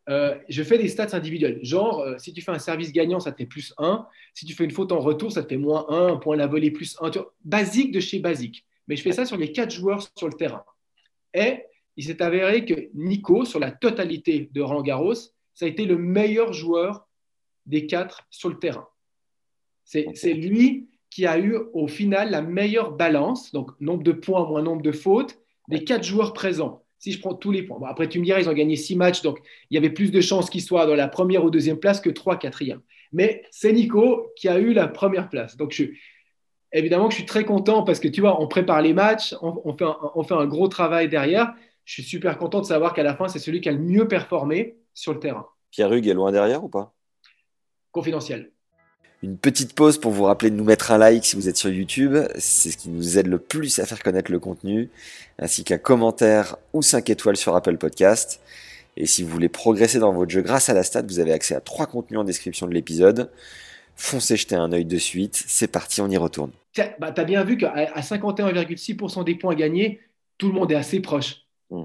euh, 0.07 0.37
je 0.49 0.61
fais 0.61 0.77
des 0.77 0.87
stats 0.87 1.17
individuels. 1.17 1.57
Genre, 1.63 2.01
euh, 2.01 2.15
si 2.19 2.31
tu 2.31 2.41
fais 2.41 2.51
un 2.51 2.59
service 2.59 2.91
gagnant, 2.91 3.19
ça 3.19 3.31
te 3.31 3.37
fait 3.37 3.47
plus 3.47 3.73
1. 3.79 4.05
Si 4.35 4.45
tu 4.45 4.53
fais 4.53 4.65
une 4.65 4.71
faute 4.71 4.91
en 4.91 4.99
retour, 4.99 5.31
ça 5.31 5.41
te 5.41 5.49
fait 5.49 5.57
moins 5.57 5.87
1. 5.89 6.13
Un 6.13 6.17
point 6.17 6.35
à 6.35 6.37
la 6.37 6.45
volée, 6.45 6.69
plus 6.69 6.95
1. 7.01 7.09
basique 7.43 7.91
de 7.91 7.99
chez 7.99 8.19
basique. 8.19 8.67
Mais 8.87 8.95
je 8.95 9.01
fais 9.01 9.11
ça 9.11 9.25
sur 9.25 9.37
les 9.37 9.51
quatre 9.51 9.71
joueurs 9.71 10.07
sur 10.15 10.27
le 10.27 10.33
terrain. 10.33 10.63
Et 11.33 11.63
il 11.97 12.03
s'est 12.03 12.21
avéré 12.21 12.65
que 12.65 12.89
Nico, 12.93 13.45
sur 13.45 13.59
la 13.59 13.71
totalité 13.71 14.51
de 14.53 14.61
Roland 14.61 14.83
Garros, 14.83 15.15
ça 15.55 15.65
a 15.65 15.67
été 15.67 15.85
le 15.85 15.97
meilleur 15.97 16.53
joueur 16.53 17.07
des 17.65 17.87
quatre 17.87 18.27
sur 18.29 18.49
le 18.49 18.59
terrain. 18.59 18.87
C'est 19.83 20.33
lui 20.33 20.88
qui 21.09 21.25
a 21.25 21.39
eu 21.39 21.57
au 21.73 21.87
final 21.87 22.31
la 22.31 22.41
meilleure 22.41 22.91
balance, 22.91 23.51
donc 23.51 23.71
nombre 23.79 24.03
de 24.03 24.11
points 24.11 24.47
moins 24.47 24.61
nombre 24.61 24.81
de 24.81 24.91
fautes, 24.91 25.39
des 25.67 25.83
quatre 25.83 26.03
joueurs 26.03 26.33
présents 26.33 26.83
si 26.99 27.13
je 27.13 27.19
prends 27.19 27.33
tous 27.33 27.51
les 27.51 27.63
points. 27.63 27.79
après, 27.87 28.09
tu 28.09 28.19
me 28.19 28.25
diras, 28.25 28.39
ils 28.39 28.49
ont 28.49 28.53
gagné 28.53 28.75
six 28.75 28.95
matchs, 28.95 29.21
donc 29.21 29.39
il 29.69 29.75
y 29.75 29.77
avait 29.77 29.89
plus 29.89 30.11
de 30.11 30.21
chances 30.21 30.49
qu'ils 30.49 30.61
soient 30.61 30.85
dans 30.85 30.95
la 30.95 31.07
première 31.07 31.43
ou 31.45 31.49
deuxième 31.49 31.79
place 31.79 32.01
que 32.01 32.09
trois, 32.09 32.37
quatrième. 32.37 32.81
Mais 33.13 33.43
c'est 33.51 33.71
Nico 33.71 34.31
qui 34.35 34.49
a 34.49 34.59
eu 34.59 34.73
la 34.73 34.87
première 34.87 35.29
place. 35.29 35.55
Donc, 35.55 35.71
je, 35.71 35.85
évidemment 36.73 37.07
que 37.07 37.13
je 37.13 37.19
suis 37.19 37.25
très 37.25 37.45
content 37.45 37.83
parce 37.83 37.99
que 37.99 38.07
tu 38.07 38.21
vois, 38.21 38.41
on 38.41 38.47
prépare 38.47 38.81
les 38.81 38.93
matchs, 38.93 39.33
on, 39.41 39.75
fait, 39.75 39.85
un, 39.85 39.97
on 40.13 40.23
fait 40.23 40.35
un 40.35 40.45
gros 40.45 40.67
travail 40.67 41.07
derrière. 41.07 41.53
Je 41.85 41.93
suis 41.93 42.03
super 42.03 42.37
content 42.37 42.59
de 42.59 42.65
savoir 42.65 42.93
qu'à 42.93 43.03
la 43.03 43.15
fin, 43.15 43.29
c'est 43.29 43.39
celui 43.39 43.61
qui 43.61 43.69
a 43.69 43.71
le 43.71 43.79
mieux 43.79 44.07
performé 44.07 44.75
sur 44.93 45.13
le 45.13 45.19
terrain. 45.19 45.47
Pierre 45.71 45.91
Hugues 45.93 46.07
est 46.07 46.13
loin 46.13 46.31
derrière 46.31 46.63
ou 46.63 46.69
pas? 46.69 46.93
Confidentiel 47.91 48.51
une 49.21 49.37
petite 49.37 49.73
pause 49.73 49.99
pour 49.99 50.11
vous 50.11 50.23
rappeler 50.23 50.49
de 50.49 50.55
nous 50.55 50.63
mettre 50.63 50.91
un 50.91 50.97
like 50.97 51.25
si 51.25 51.35
vous 51.35 51.49
êtes 51.49 51.57
sur 51.57 51.69
YouTube, 51.69 52.15
c'est 52.37 52.71
ce 52.71 52.77
qui 52.77 52.89
nous 52.89 53.17
aide 53.17 53.27
le 53.27 53.37
plus 53.37 53.79
à 53.79 53.85
faire 53.85 54.01
connaître 54.01 54.31
le 54.31 54.39
contenu, 54.39 54.89
ainsi 55.37 55.63
qu'un 55.63 55.77
commentaire 55.77 56.55
ou 56.73 56.81
5 56.81 57.09
étoiles 57.09 57.35
sur 57.35 57.55
Apple 57.55 57.77
Podcast. 57.77 58.41
Et 58.95 59.05
si 59.05 59.23
vous 59.23 59.29
voulez 59.29 59.49
progresser 59.49 59.99
dans 59.99 60.13
votre 60.13 60.31
jeu 60.31 60.41
grâce 60.41 60.69
à 60.69 60.73
la 60.73 60.83
stat, 60.83 61.03
vous 61.03 61.19
avez 61.19 61.33
accès 61.33 61.55
à 61.55 61.61
trois 61.61 61.85
contenus 61.85 62.19
en 62.19 62.23
description 62.23 62.67
de 62.67 62.73
l'épisode. 62.73 63.29
Foncez 63.95 64.37
jeter 64.37 64.55
un 64.55 64.71
œil 64.71 64.85
de 64.85 64.97
suite, 64.97 65.43
c'est 65.47 65.67
parti, 65.67 65.99
on 65.99 66.09
y 66.09 66.17
retourne. 66.17 66.51
Bah, 66.99 67.11
tu 67.11 67.19
as 67.19 67.25
bien 67.25 67.43
vu 67.43 67.57
qu'à 67.57 67.73
51,6% 67.99 69.25
des 69.25 69.35
points 69.35 69.55
gagnés, 69.55 69.99
tout 70.37 70.47
le 70.47 70.53
monde 70.53 70.71
est 70.71 70.75
assez 70.75 71.01
proche. 71.01 71.41
Hmm. 71.69 71.83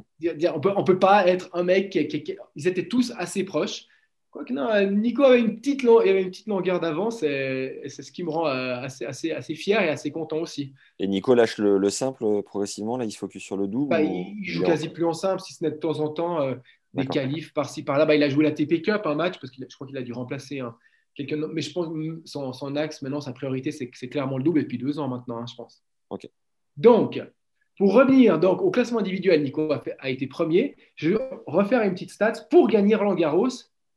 On 0.54 0.60
peut, 0.60 0.72
on 0.76 0.84
peut 0.84 0.98
pas 0.98 1.26
être 1.26 1.50
un 1.52 1.64
mec 1.64 1.90
qui, 1.90 2.36
Ils 2.54 2.68
étaient 2.68 2.86
tous 2.86 3.12
assez 3.18 3.42
proches. 3.42 3.86
Quoique 4.34 4.52
non, 4.52 4.68
Nico 4.90 5.22
avait 5.22 5.38
une 5.38 5.60
petite, 5.60 5.84
avait 5.84 6.20
une 6.20 6.30
petite 6.30 6.48
longueur 6.48 6.80
d'avance 6.80 7.22
et, 7.22 7.82
c'est 7.86 8.02
ce 8.02 8.10
qui 8.10 8.24
me 8.24 8.30
rend 8.30 8.48
euh, 8.48 8.80
assez, 8.80 9.04
assez, 9.04 9.30
assez 9.30 9.54
fier 9.54 9.80
et 9.80 9.88
assez 9.88 10.10
content 10.10 10.38
aussi. 10.38 10.72
Et 10.98 11.06
Nico 11.06 11.36
lâche 11.36 11.58
le, 11.58 11.88
simple 11.88 12.42
progressivement, 12.42 12.96
là 12.96 13.04
il 13.04 13.12
se 13.12 13.18
focus 13.18 13.44
sur 13.44 13.56
le 13.56 13.68
double 13.68 13.90
bah, 13.90 14.02
Il 14.02 14.42
joue 14.42 14.64
quasi 14.64 14.88
plus 14.88 15.04
en 15.04 15.12
simple, 15.12 15.40
si 15.40 15.54
ce 15.54 15.62
n'est 15.62 15.70
de 15.70 15.76
temps 15.76 16.00
en 16.00 16.08
temps. 16.08 16.42
Euh, 16.42 16.56
des 16.94 17.06
qualifs 17.06 17.52
par-ci 17.52 17.84
par-là. 17.84 18.06
Bah, 18.06 18.16
il 18.16 18.24
a 18.24 18.28
joué 18.28 18.42
la 18.42 18.50
TP 18.50 18.82
Cup 18.82 19.02
un 19.04 19.14
match 19.14 19.38
parce 19.40 19.52
que 19.52 19.62
je 19.68 19.72
crois 19.72 19.86
qu'il 19.86 19.96
a 19.96 20.02
dû 20.02 20.12
remplacer 20.12 20.60
quelqu'un. 21.14 21.36
Mais 21.52 21.60
je 21.60 21.72
pense 21.72 21.86
que 21.86 22.22
son, 22.24 22.74
axe 22.74 23.02
maintenant, 23.02 23.20
sa 23.20 23.32
priorité, 23.32 23.70
c'est 23.70 24.08
clairement 24.08 24.38
le 24.38 24.42
double 24.42 24.62
depuis 24.62 24.78
deux 24.78 24.98
ans 24.98 25.06
maintenant, 25.06 25.38
hein, 25.38 25.46
je 25.48 25.54
pense. 25.54 25.84
Ok. 26.10 26.28
Donc, 26.76 27.20
pour 27.78 27.94
revenir 27.94 28.40
donc, 28.40 28.62
au 28.62 28.72
classement 28.72 28.98
individuel, 28.98 29.44
Nico 29.44 29.72
a, 29.72 30.10
été 30.10 30.26
premier. 30.26 30.76
Je 30.96 31.10
vais 31.10 31.18
refaire 31.46 31.82
une 31.82 31.92
petite 31.92 32.10
stat. 32.10 32.32
Pour 32.50 32.66
gagner 32.66 32.96
Roland 32.96 33.14
Garros, 33.14 33.48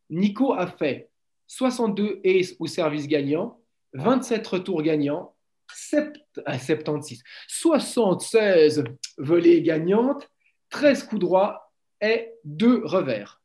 Nico 0.10 0.54
a 0.54 0.68
fait 0.68 1.10
62 1.48 2.22
aces 2.26 2.56
ou 2.60 2.68
services 2.68 3.08
gagnants, 3.08 3.60
27 3.94 4.46
retours 4.48 4.82
gagnants, 4.82 5.34
76, 5.74 7.24
76 7.48 8.84
volées 9.18 9.62
gagnantes, 9.62 10.30
13 10.70 11.04
coups 11.04 11.22
droits 11.22 11.72
et 12.02 12.32
2 12.44 12.84
revers. 12.86 13.42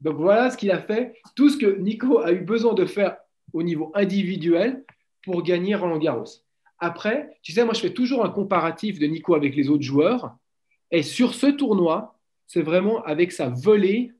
Donc 0.00 0.16
voilà 0.16 0.50
ce 0.50 0.56
qu'il 0.56 0.70
a 0.70 0.80
fait, 0.80 1.20
tout 1.36 1.50
ce 1.50 1.58
que 1.58 1.78
Nico 1.78 2.20
a 2.20 2.32
eu 2.32 2.40
besoin 2.40 2.72
de 2.72 2.86
faire 2.86 3.18
au 3.52 3.62
niveau 3.62 3.92
individuel 3.94 4.84
pour 5.22 5.42
gagner 5.42 5.74
Roland 5.74 5.98
Garros. 5.98 6.24
Après, 6.78 7.36
tu 7.42 7.52
sais, 7.52 7.64
moi, 7.64 7.74
je 7.74 7.80
fais 7.80 7.92
toujours 7.92 8.24
un 8.24 8.30
comparatif 8.30 8.98
de 8.98 9.06
Nico 9.06 9.34
avec 9.34 9.54
les 9.54 9.68
autres 9.68 9.82
joueurs. 9.82 10.34
Et 10.90 11.02
sur 11.02 11.34
ce 11.34 11.46
tournoi, 11.46 12.18
c'est 12.46 12.62
vraiment 12.62 13.02
avec 13.04 13.32
sa 13.32 13.50
volée 13.50 14.12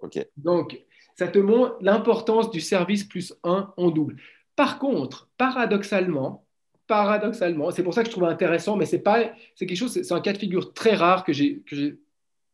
Ok. 0.00 0.18
Donc, 0.36 0.78
ça 1.16 1.26
te 1.26 1.38
montre 1.38 1.78
l'importance 1.80 2.50
du 2.50 2.60
service 2.60 3.04
plus 3.04 3.34
1 3.44 3.72
en 3.76 3.90
double. 3.90 4.16
Par 4.56 4.78
contre, 4.78 5.30
paradoxalement, 5.38 6.44
paradoxalement, 6.90 7.70
c'est 7.70 7.84
pour 7.84 7.94
ça 7.94 8.02
que 8.02 8.08
je 8.08 8.10
trouve 8.10 8.24
intéressant, 8.24 8.76
mais 8.76 8.84
c'est 8.84 8.98
pas, 8.98 9.32
c'est 9.54 9.64
quelque 9.64 9.78
chose, 9.78 9.92
c'est 9.92 10.12
un 10.12 10.20
cas 10.20 10.32
de 10.32 10.38
figure 10.38 10.74
très 10.74 10.96
rare 10.96 11.22
que 11.22 11.32
j'ai, 11.32 11.62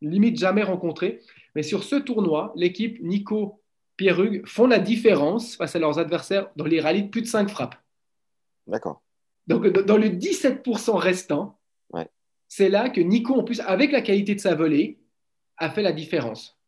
limite 0.03 0.39
jamais 0.39 0.63
rencontré. 0.63 1.23
Mais 1.55 1.63
sur 1.63 1.83
ce 1.83 1.97
tournoi, 1.97 2.53
l'équipe 2.55 3.01
Nico 3.01 3.63
Pierrug 3.97 4.47
font 4.47 4.67
la 4.67 4.79
différence 4.79 5.57
face 5.57 5.75
à 5.75 5.79
leurs 5.79 5.99
adversaires 5.99 6.51
dans 6.55 6.67
les 6.67 6.81
rallyes 6.81 7.05
de 7.05 7.09
plus 7.09 7.23
de 7.23 7.27
5 7.27 7.49
frappes. 7.49 7.77
D'accord. 8.67 9.01
Donc, 9.47 9.67
dans 9.69 9.97
le 9.97 10.09
17% 10.09 10.97
restant, 10.97 11.59
c'est 12.49 12.69
là 12.69 12.91
que 12.91 13.01
Nico, 13.01 13.35
en 13.35 13.43
plus, 13.43 13.61
avec 13.61 13.91
la 13.91 14.03
qualité 14.03 14.35
de 14.35 14.41
sa 14.41 14.55
volée, 14.55 14.99
a 15.57 15.71
fait 15.71 15.83
la 15.83 15.93
différence 15.93 16.59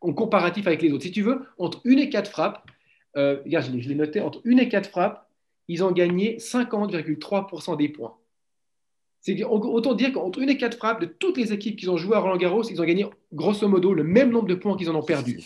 en 0.00 0.12
comparatif 0.12 0.68
avec 0.68 0.82
les 0.82 0.92
autres. 0.92 1.02
Si 1.02 1.10
tu 1.10 1.22
veux, 1.22 1.44
entre 1.58 1.80
une 1.84 1.98
et 1.98 2.10
quatre 2.10 2.30
frappes, 2.30 2.64
euh, 3.16 3.40
regarde, 3.44 3.66
je 3.76 3.88
l'ai 3.88 3.96
noté, 3.96 4.20
entre 4.20 4.40
une 4.44 4.60
et 4.60 4.68
quatre 4.68 4.88
frappes, 4.88 5.27
ils 5.68 5.84
ont 5.84 5.92
gagné 5.92 6.38
50,3% 6.38 7.76
des 7.76 7.88
points. 7.88 8.16
C'est 9.20 9.42
autant 9.44 9.94
dire 9.94 10.12
qu'entre 10.12 10.38
une 10.38 10.48
et 10.48 10.56
quatre 10.56 10.76
frappes 10.76 11.00
de 11.00 11.06
toutes 11.06 11.36
les 11.36 11.52
équipes 11.52 11.76
qui 11.76 11.88
ont 11.88 11.96
joué 11.96 12.16
à 12.16 12.20
Roland 12.20 12.36
Garros, 12.36 12.62
ils 12.64 12.80
ont 12.80 12.84
gagné 12.84 13.06
grosso 13.32 13.66
modo 13.68 13.92
le 13.92 14.04
même 14.04 14.30
nombre 14.30 14.46
de 14.46 14.54
points 14.54 14.76
qu'ils 14.76 14.90
en 14.90 14.94
ont 14.94 15.02
perdu. 15.02 15.40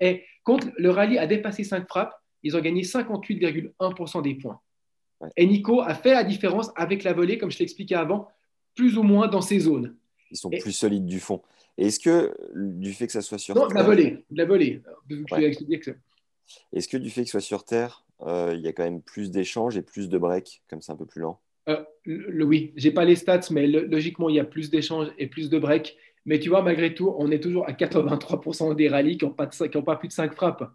Et 0.00 0.24
quand 0.42 0.60
le 0.76 0.90
rallye 0.90 1.18
a 1.18 1.26
dépassé 1.26 1.64
5 1.64 1.88
frappes, 1.88 2.14
ils 2.42 2.56
ont 2.56 2.60
gagné 2.60 2.82
58,1% 2.82 4.22
des 4.22 4.34
points. 4.34 4.60
Et 5.36 5.46
Nico 5.46 5.80
a 5.80 5.94
fait 5.94 6.12
la 6.12 6.24
différence 6.24 6.70
avec 6.76 7.04
la 7.04 7.14
volée, 7.14 7.38
comme 7.38 7.50
je 7.50 7.58
l'expliquais 7.58 7.94
avant, 7.94 8.28
plus 8.74 8.98
ou 8.98 9.02
moins 9.02 9.28
dans 9.28 9.40
ces 9.40 9.60
zones. 9.60 9.96
Ils 10.30 10.36
sont 10.36 10.50
plus 10.50 10.72
solides 10.72 11.06
du 11.06 11.20
fond. 11.20 11.40
Et 11.78 11.86
est-ce 11.86 12.00
que 12.00 12.34
du 12.54 12.92
fait 12.92 13.06
que 13.06 13.12
ça 13.12 13.22
soit 13.22 13.38
sur 13.38 13.54
non, 13.54 13.66
terre. 13.66 13.76
la 13.76 13.82
volée. 13.82 14.24
La 14.30 14.44
volée. 14.44 14.82
Est-ce 16.72 16.88
que 16.88 16.96
du 16.96 17.10
fait 17.10 17.22
que 17.22 17.28
ce 17.28 17.32
soit 17.32 17.40
sur 17.40 17.64
terre, 17.64 18.03
euh, 18.03 18.03
il 18.22 18.60
y 18.60 18.68
a 18.68 18.72
quand 18.72 18.84
même 18.84 19.02
plus 19.02 19.30
d'échanges 19.30 19.76
et 19.76 19.82
plus 19.82 20.08
de 20.08 20.18
breaks, 20.18 20.62
comme 20.68 20.80
c'est 20.80 20.92
un 20.92 20.96
peu 20.96 21.06
plus 21.06 21.20
lent 21.20 21.40
euh, 21.68 21.82
le, 22.04 22.44
Oui, 22.44 22.72
j'ai 22.76 22.90
pas 22.90 23.04
les 23.04 23.16
stats, 23.16 23.48
mais 23.50 23.66
logiquement, 23.66 24.28
il 24.28 24.36
y 24.36 24.40
a 24.40 24.44
plus 24.44 24.70
d'échanges 24.70 25.08
et 25.18 25.26
plus 25.26 25.50
de 25.50 25.58
breaks. 25.58 25.96
Mais 26.26 26.38
tu 26.38 26.48
vois, 26.48 26.62
malgré 26.62 26.94
tout, 26.94 27.14
on 27.18 27.30
est 27.30 27.40
toujours 27.40 27.68
à 27.68 27.72
83% 27.72 28.74
des 28.74 28.88
rallyes 28.88 29.18
qui 29.18 29.26
n'ont 29.26 29.32
pas, 29.32 29.46
pas, 29.46 29.96
plus 29.96 30.08
de 30.08 30.12
5 30.12 30.34
frappes. 30.34 30.70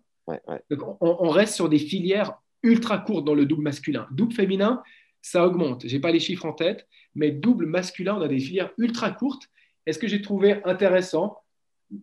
Donc, 0.69 0.97
on, 1.01 1.29
reste 1.29 1.55
sur 1.55 1.69
des 1.69 1.79
filières 1.79 2.39
ultra 2.61 2.99
courtes 2.99 3.25
dans 3.25 3.33
le 3.33 3.47
double 3.47 3.63
masculin. 3.63 4.07
Double 4.11 4.33
féminin, 4.33 4.83
ça 5.23 5.45
augmente. 5.47 5.87
Je 5.87 5.95
n'ai 5.95 5.99
pas 5.99 6.11
les 6.11 6.19
chiffres 6.19 6.45
en 6.45 6.53
tête, 6.53 6.87
mais 7.15 7.31
double 7.31 7.65
masculin, 7.65 8.15
on 8.15 8.21
a 8.21 8.27
des 8.27 8.39
filières 8.39 8.71
ultra 8.77 9.09
courtes. 9.09 9.49
est 9.87 9.93
ce 9.93 9.97
que 9.97 10.07
j'ai 10.07 10.21
trouvé 10.21 10.61
intéressant, 10.65 11.37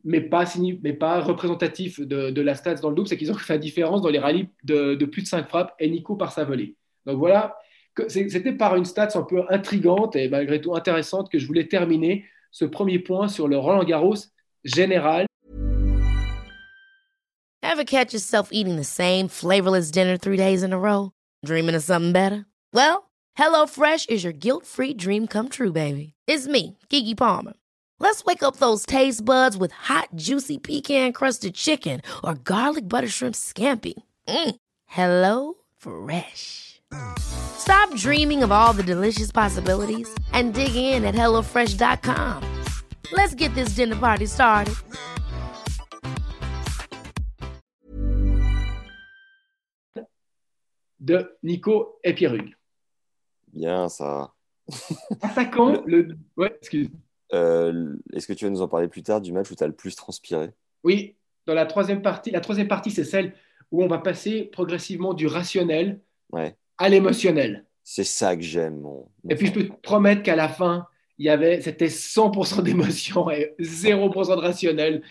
mais 0.05 0.21
pas, 0.21 0.45
mais 0.83 0.93
pas 0.93 1.21
représentatif 1.21 2.01
de, 2.01 2.41
la 2.41 2.55
stats 2.55 2.75
dans 2.77 2.91
le 2.91 2.95
double, 2.95 3.09
c'est 3.09 3.17
qu'ils 3.17 3.31
ont 3.31 3.35
fait 3.35 3.55
la 3.55 3.59
différence 3.59 4.03
dans 4.03 4.09
les 4.09 4.19
rallyes 4.19 4.49
de, 4.65 5.05
plus 5.05 5.23
de 5.23 5.27
5 5.27 5.49
frappes 5.49 5.75
et 5.79 5.89
Nico 5.89 6.17
par 6.17 6.33
sa 6.33 6.45
volée. 6.45 6.77
Donc 7.05 7.19
voilà, 7.19 7.57
c'était 8.09 8.53
par 8.53 8.77
une 8.77 8.85
stats 8.85 9.11
un 9.15 9.23
peu 9.23 9.43
intrigante 9.49 10.17
et 10.17 10.29
malgré 10.29 10.61
tout 10.61 10.75
intéressante 10.75 11.31
que 11.31 11.39
je 11.39 11.47
voulais 11.47 11.69
terminer 11.69 12.25
ce 12.51 12.65
premier 12.65 12.99
point 12.99 13.29
sur 13.29 13.49
le 13.49 13.59
Roland 13.59 13.85
Garros 13.85 14.17
général. 14.65 15.27
Ever 17.63 17.85
catch 17.85 18.13
yourself 18.15 18.49
eating 18.53 18.77
the 18.77 18.85
same 18.85 19.29
flavorless 19.29 19.91
dinner 19.91 20.17
three 20.17 20.37
days 20.37 20.63
in 20.63 20.73
a 20.73 20.79
row? 20.79 21.11
Dreaming 21.45 21.75
of 21.75 21.83
something 21.83 22.13
better? 22.13 22.47
Well, 22.73 23.11
HelloFresh 23.37 24.09
is 24.09 24.25
your 24.25 24.33
guilt-free 24.33 24.95
dream 24.95 25.27
come 25.27 25.49
true, 25.49 25.73
baby. 25.73 26.15
It's 26.27 26.47
me, 26.47 26.79
Kiki 26.89 27.15
Palmer. 27.15 27.53
Let's 27.99 28.25
wake 28.25 28.43
up 28.43 28.57
those 28.57 28.85
taste 28.85 29.25
buds 29.25 29.57
with 29.57 29.73
hot, 29.73 30.09
juicy 30.15 30.59
pecan 30.59 31.13
crusted 31.13 31.55
chicken 31.55 32.03
or 32.23 32.35
garlic 32.35 32.89
butter 32.89 33.09
shrimp 33.09 33.35
scampi. 33.35 33.95
Mm. 34.29 34.57
Hello 34.87 35.55
Fresh. 35.77 36.81
Stop 37.19 37.95
dreaming 37.95 38.43
of 38.43 38.53
all 38.53 38.73
the 38.73 38.83
delicious 38.83 39.33
possibilities 39.33 40.09
and 40.33 40.55
dig 40.55 40.77
in 40.77 41.05
at 41.05 41.15
HelloFresh.com. 41.15 42.43
Let's 43.13 43.35
get 43.35 43.55
this 43.55 43.71
dinner 43.71 43.97
party 43.97 44.27
started. 44.27 44.75
De 51.03 51.29
Nico 51.43 51.99
et 52.03 52.15
Pierrugue. 52.15 52.53
Bien, 53.53 53.89
ça. 53.89 54.33
Attaquant, 55.23 55.83
le. 55.87 56.17
Ouais, 56.37 56.53
excuse. 56.61 56.91
Euh, 57.33 57.97
est-ce 58.13 58.27
que 58.27 58.33
tu 58.33 58.45
vas 58.45 58.51
nous 58.51 58.63
en 58.63 58.69
parler 58.69 58.89
plus 58.89 59.03
tard 59.03 59.21
du 59.21 59.33
match 59.33 59.51
où 59.51 59.55
tu 59.55 59.65
as 59.65 59.67
le 59.67 59.73
plus 59.73 59.97
transpiré? 59.97 60.51
Oui, 60.85 61.17
dans 61.47 61.55
la 61.55 61.67
troisième 61.67 62.03
partie. 62.03 62.31
La 62.31 62.41
troisième 62.41 62.69
partie, 62.69 62.91
c'est 62.91 63.05
celle 63.05 63.35
où 63.73 63.83
on 63.83 63.89
va 63.89 63.99
passer 63.99 64.45
progressivement 64.45 65.15
du 65.15 65.27
rationnel 65.27 66.01
à 66.79 66.89
l'émotionnel. 66.89 67.65
C'est 67.83 68.05
ça 68.05 68.37
que 68.37 68.43
j'aime. 68.43 68.85
et 69.29 69.35
puis, 69.37 69.47
je 69.47 69.53
peux 69.53 69.65
te 69.65 69.73
promettre 69.81 70.23
qu'à 70.23 70.37
la 70.37 70.49
fin, 70.49 70.87
il 71.19 71.27
y 71.27 71.29
avait, 71.29 71.61
c'était 71.61 71.87
100% 71.87 72.63
d'émotion 72.63 73.31
et 73.31 73.55
0% 73.61 74.37
de 74.37 74.41
rationnel. 74.41 75.03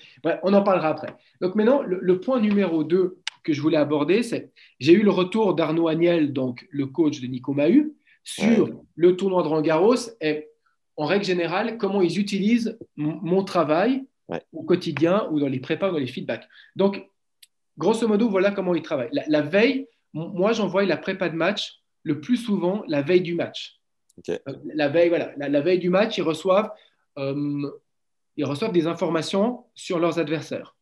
on 0.44 0.54
en 0.54 0.64
parlera 0.64 0.90
après. 0.90 1.16
Donc 1.42 1.56
maintenant, 1.56 1.82
le, 1.82 2.20
point 2.20 2.40
numéro 2.40 2.84
2 2.84 3.18
que 3.44 3.54
je 3.54 3.62
voulais 3.62 3.78
aborder, 3.78 4.24
c'est 4.24 4.52
j'ai 4.80 4.94
eu 4.94 5.04
le 5.04 5.12
retour 5.12 5.56
d'Arnaud 5.56 5.88
Agnel, 5.88 6.34
donc 6.34 6.68
le 6.70 6.88
coach 6.88 7.22
de 7.22 7.28
Nico 7.28 7.54
Mahut, 7.54 7.96
sur 8.24 8.70
le 8.96 9.16
tournoi 9.16 9.44
de 9.44 9.48
Rangaros 9.48 10.10
et 10.20 10.50
en 10.98 11.06
règle 11.06 11.26
générale, 11.26 11.78
comment 11.78 12.02
ils 12.02 12.20
utilisent 12.20 12.78
mon 12.96 13.44
travail 13.44 14.06
au 14.54 14.64
quotidien 14.64 15.28
ou 15.32 15.40
dans 15.40 15.48
les 15.48 15.60
prépas 15.60 15.90
ou 15.90 15.94
dans 15.94 16.00
les 16.00 16.08
feedbacks. 16.08 16.48
Donc, 16.76 17.10
grosso 17.78 18.08
modo, 18.08 18.30
voilà 18.30 18.52
comment 18.52 18.74
ils 18.74 18.82
travaillent. 18.82 19.10
La, 19.12 19.42
veille, 19.42 19.88
moi, 20.14 20.54
j'envoie 20.54 20.86
la 20.86 20.98
prépa 20.98 21.30
de 21.30 21.36
match 21.36 21.82
le 22.04 22.22
plus 22.22 22.38
souvent 22.38 22.84
la 22.88 23.02
veille 23.02 23.22
du 23.22 23.36
match. 23.36 23.80
Euh, 24.30 24.38
la 24.74 24.88
veille, 24.88 25.10
voilà, 25.10 25.34
la, 25.36 25.62
veille 25.62 25.80
du 25.80 25.90
match, 25.90 26.18
ils 26.18 26.22
reçoivent, 26.22 26.72
euh, 27.18 27.70
ils 28.38 28.46
reçoivent 28.46 28.72
des 28.72 28.88
informations 28.88 29.66
sur 29.76 30.00
leurs 30.00 30.20
adversaires. 30.20 30.76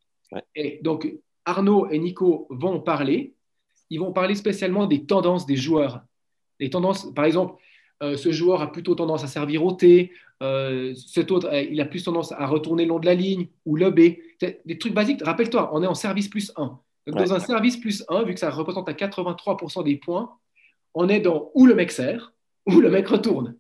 Et 0.56 0.80
donc, 0.84 1.12
Arnaud 1.46 1.90
et 1.90 2.00
Nico 2.00 2.48
vont 2.50 2.80
parler. 2.80 3.36
Ils 3.90 4.00
vont 4.00 4.14
parler 4.14 4.36
spécialement 4.36 4.88
des 4.88 5.06
tendances 5.06 5.46
des 5.46 5.56
joueurs. 5.56 6.02
Les 6.60 6.70
tendances, 6.70 7.14
par 7.14 7.26
exemple, 7.26 7.62
euh, 8.04 8.18
ce 8.18 8.32
joueur 8.32 8.62
a 8.62 8.72
plutôt 8.72 8.96
tendance 8.96 9.24
à 9.24 9.28
servir 9.28 9.64
au 9.64 9.72
T, 9.72 10.12
euh, 10.42 10.94
cet 10.96 11.32
autre, 11.32 11.48
euh, 11.48 11.62
il 11.62 11.80
a 11.80 11.86
plus 11.86 12.04
tendance 12.04 12.34
à 12.34 12.46
retourner 12.46 12.84
le 12.84 12.90
long 12.90 13.00
de 13.00 13.06
la 13.06 13.14
ligne 13.14 13.48
ou 13.66 13.78
le 13.78 13.92
B. 13.92 14.18
Des 14.66 14.78
trucs 14.78 14.94
basiques. 14.94 15.24
Rappelle-toi, 15.24 15.70
on 15.74 15.82
est 15.84 15.88
en 15.88 15.96
service 15.96 16.28
plus 16.28 16.52
1. 16.58 16.80
Donc, 17.08 17.18
dans 17.18 17.34
un 17.34 17.40
service 17.40 17.78
plus 17.78 18.04
1, 18.10 18.24
vu 18.24 18.34
que 18.34 18.40
ça 18.40 18.50
représente 18.50 18.90
à 18.90 18.94
83% 18.94 19.84
des 19.84 19.96
points, 19.96 20.32
on 20.94 21.08
est 21.08 21.22
dans 21.22 21.50
où 21.54 21.66
le 21.66 21.76
mec 21.76 21.92
sert, 21.92 22.34
où 22.66 22.80
le 22.80 22.90
mec 22.90 23.08
retourne. 23.08 23.56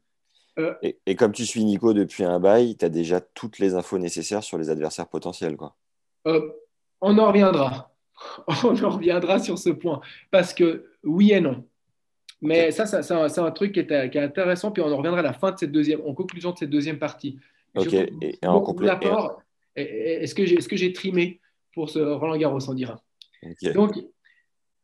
Et, 0.81 1.15
comme 1.15 1.31
tu 1.31 1.45
suis 1.45 1.63
Nico 1.63 1.93
depuis 1.93 2.23
un 2.23 2.39
bail, 2.39 2.75
tu 2.77 2.85
as 2.85 2.89
déjà 2.89 3.21
toutes 3.21 3.59
les 3.59 3.73
infos 3.73 3.97
nécessaires 3.97 4.43
sur 4.43 4.57
les 4.57 4.69
adversaires 4.69 5.07
potentiels. 5.07 5.57
Quoi. 5.57 5.75
on 6.25 7.17
en 7.17 7.27
reviendra. 7.27 7.89
On 8.63 8.81
en 8.83 8.89
reviendra 8.91 9.39
sur 9.39 9.57
ce 9.57 9.69
point. 9.69 9.99
Parce 10.31 10.53
que 10.53 10.85
oui 11.03 11.31
et 11.31 11.41
non. 11.41 11.65
Mais 12.43 12.71
ça, 12.71 12.85
c'est 12.85 13.39
un, 13.39 13.51
truc 13.51 13.73
qui 13.73 13.79
est, 13.79 14.17
intéressant. 14.17 14.71
Puis 14.71 14.83
on 14.83 14.91
en 14.91 14.97
reviendra 14.97 15.19
à 15.19 15.23
la 15.23 15.33
fin 15.33 15.51
de 15.51 15.57
cette 15.57 15.71
deuxième, 15.71 16.01
en 16.05 16.13
conclusion 16.13 16.51
de 16.51 16.57
cette 16.57 16.69
deuxième 16.69 16.99
partie. 16.99 17.39
Ok. 17.75 17.93
et, 17.93 18.37
en 18.45 18.61
complément. 18.61 19.37
Est-ce 19.75 20.35
que 20.35 20.75
j'ai 20.75 20.93
trimé 20.93 21.39
pour 21.73 21.89
ce 21.89 21.99
Roland 21.99 22.37
Garros, 22.37 22.69
on 22.69 22.73
dira. 22.73 23.01
Donc, 23.73 23.99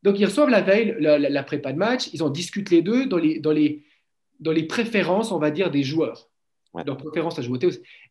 donc, 0.04 0.20
ils 0.20 0.26
reçoivent 0.26 0.50
la 0.50 0.62
veille 0.62 0.96
la, 1.00 1.44
prépa 1.44 1.72
de 1.72 1.78
match. 1.78 2.10
Ils 2.14 2.24
en 2.24 2.30
discutent 2.30 2.72
les 2.72 2.82
deux 2.82 3.06
dans 3.06 3.18
les, 3.18 3.40
dans 3.40 3.52
les, 3.52 3.84
dans 4.40 4.52
les 4.52 4.64
préférences, 4.64 5.32
on 5.32 5.40
va 5.40 5.52
dire, 5.52 5.72
des 5.72 5.84
joueurs. 5.84 6.30
Ouais. 6.74 6.84
Leurs 6.86 6.98
préférences 6.98 7.40
à 7.40 7.42
jouer. 7.42 7.60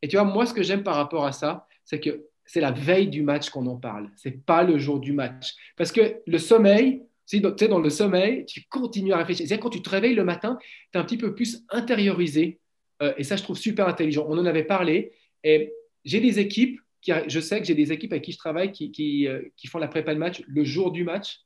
Et 0.02 0.09
tu 0.09 0.17
vois, 0.17 0.25
moi, 0.25 0.47
ce 0.47 0.55
que 0.55 0.62
j'aime 0.62 0.83
par 0.83 0.97
rapport 0.97 1.25
à 1.25 1.33
ça, 1.33 1.67
c'est 1.85 2.00
que 2.00 2.26
c'est 2.45 2.61
la 2.61 2.73
veille 2.73 3.09
du 3.09 3.23
match 3.23 3.50
qu'on 3.50 3.67
en 3.67 3.76
parle. 3.76 4.11
C'est 4.17 4.45
pas 4.45 4.62
le 4.62 4.78
jour 4.78 5.00
du 5.00 5.12
match. 5.12 5.55
Parce 5.76 5.93
que 5.93 6.21
le 6.26 6.38
sommeil, 6.38 7.02
tu 7.28 7.40
sais, 7.58 7.68
dans 7.68 7.78
le 7.78 7.90
sommeil, 7.90 8.47
tu 8.47 8.64
continues 8.68 9.12
à 9.12 9.18
réfléchir. 9.18 9.47
C'est-à-dire 9.47 9.62
quand 9.62 9.70
tu 9.70 9.82
te 9.82 9.90
réveilles 9.90 10.14
le 10.14 10.25
matin, 10.25 10.58
tu 10.92 10.99
es 10.99 11.00
un 11.00 11.04
petit 11.04 11.18
peu 11.18 11.35
plus 11.35 11.64
intériorisé. 11.70 12.58
Euh, 13.02 13.12
et 13.18 13.25
ça, 13.25 13.37
je 13.37 13.42
trouve 13.42 13.58
super 13.58 13.87
intelligent. 13.87 14.26
On 14.28 14.38
en 14.38 14.47
avait 14.47 14.64
parlé. 14.64 15.12
Et 15.44 15.73
j'ai 16.04 16.20
des 16.20 16.38
équipes, 16.38 16.80
qui, 17.02 17.12
je 17.28 17.40
sais 17.40 17.61
que 17.61 17.66
j'ai 17.66 17.75
des 17.75 17.92
équipes 17.92 18.12
avec 18.12 18.25
qui 18.25 18.32
je 18.32 18.38
travaille 18.38 18.73
qui, 18.73 18.90
qui, 18.90 19.28
euh, 19.28 19.42
qui, 19.56 19.66
font 19.68 19.78
la 19.78 19.88
prépa 19.88 20.14
de 20.14 20.18
match 20.18 20.42
le 20.47 20.64
jour 20.64 20.90
du 20.90 21.04
match. 21.04 21.40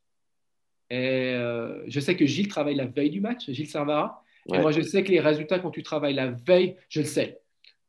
Et 0.88 1.34
euh, 1.34 1.82
je 1.88 2.00
sais 2.00 2.16
que 2.16 2.26
Gilles 2.26 2.48
travaille 2.48 2.76
la 2.76 2.86
veille 2.86 3.10
du 3.10 3.20
match, 3.20 3.50
Gilles 3.50 3.68
Servara. 3.68 4.22
Et 4.52 4.58
moi, 4.58 4.72
je 4.72 4.80
sais 4.82 5.04
que 5.04 5.10
les 5.10 5.20
résultats, 5.20 5.58
quand 5.58 5.70
tu 5.70 5.82
travailles 5.82 6.14
la 6.14 6.30
veille, 6.30 6.76
je 6.88 7.00
le 7.00 7.06
sais 7.06 7.41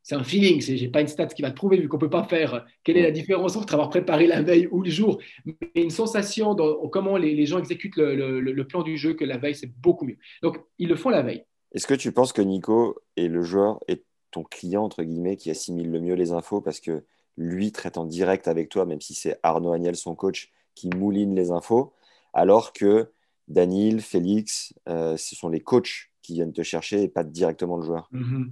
c'est 0.04 0.14
un 0.14 0.22
feeling. 0.22 0.60
Je 0.60 0.72
n'ai 0.72 0.88
pas 0.88 1.00
une 1.00 1.08
stat 1.08 1.26
qui 1.26 1.40
va 1.40 1.50
te 1.50 1.56
prouver, 1.56 1.78
vu 1.78 1.88
qu'on 1.88 1.96
ne 1.96 2.02
peut 2.02 2.10
pas 2.10 2.24
faire 2.24 2.64
quelle 2.84 2.98
est 2.98 3.02
la 3.02 3.10
différence 3.10 3.56
entre 3.56 3.72
avoir 3.72 3.88
préparé 3.88 4.26
la 4.26 4.42
veille 4.42 4.68
ou 4.70 4.82
le 4.82 4.90
jour. 4.90 5.18
Mais 5.46 5.54
une 5.74 5.90
sensation 5.90 6.54
dans 6.54 6.88
comment 6.88 7.16
les, 7.16 7.46
gens 7.46 7.58
exécutent 7.58 7.96
le, 7.96 8.62
plan 8.64 8.82
du 8.82 8.98
jeu 8.98 9.14
que 9.14 9.24
la 9.24 9.38
veille, 9.38 9.54
c'est 9.54 9.72
beaucoup 9.80 10.04
mieux. 10.04 10.18
Donc, 10.42 10.58
ils 10.78 10.88
le 10.88 10.96
font 10.96 11.08
la 11.08 11.22
veille. 11.22 11.44
Est-ce 11.72 11.86
que 11.86 11.94
tu 11.94 12.12
penses 12.12 12.34
que 12.34 12.42
Nico 12.42 13.00
est 13.16 13.28
le 13.28 13.42
joueur 13.42 13.80
et 13.88 14.04
ton 14.30 14.44
client, 14.44 14.84
entre 14.84 15.02
guillemets, 15.02 15.36
qui 15.36 15.50
assimile 15.50 15.90
le 15.90 16.00
mieux 16.00 16.14
les 16.14 16.32
infos 16.32 16.60
parce 16.60 16.80
que 16.80 17.04
lui 17.38 17.72
traite 17.72 17.96
en 17.96 18.04
direct 18.04 18.46
avec 18.46 18.68
toi, 18.68 18.84
même 18.84 19.00
si 19.00 19.14
c'est 19.14 19.40
Arnaud 19.42 19.72
Agnel, 19.72 19.96
son 19.96 20.14
coach, 20.14 20.52
qui 20.74 20.88
mouline 20.90 21.34
les 21.34 21.50
infos, 21.50 21.94
alors 22.34 22.74
que 22.74 23.10
Daniel, 23.48 24.02
Félix, 24.02 24.74
euh, 24.88 25.16
ce 25.16 25.34
sont 25.34 25.48
les 25.48 25.60
coachs 25.60 26.10
qui 26.20 26.34
viennent 26.34 26.52
te 26.52 26.62
chercher 26.62 27.02
et 27.02 27.08
pas 27.08 27.24
directement 27.24 27.78
le 27.78 27.84
joueur? 27.84 28.10
Mm-hmm 28.12 28.50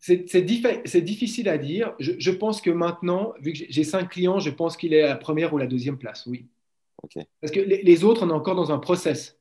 c'est 0.00 0.42
difficile 1.02 1.48
à 1.48 1.58
dire. 1.58 1.94
Je, 1.98 2.30
pense 2.30 2.60
que 2.60 2.70
maintenant, 2.70 3.34
vu 3.40 3.52
que 3.52 3.58
j'ai 3.68 3.84
cinq 3.84 4.10
clients, 4.10 4.38
je 4.38 4.50
pense 4.50 4.76
qu'il 4.76 4.94
est 4.94 5.02
à 5.02 5.08
la 5.08 5.16
première 5.16 5.52
ou 5.52 5.58
la 5.58 5.66
deuxième 5.66 5.98
place, 5.98 6.24
oui. 6.26 6.46
Parce 7.40 7.52
que 7.52 7.60
les, 7.60 8.04
autres, 8.04 8.26
on 8.26 8.30
est 8.30 8.32
encore 8.32 8.56
dans 8.56 8.72
un 8.72 8.78
process. 8.78 9.38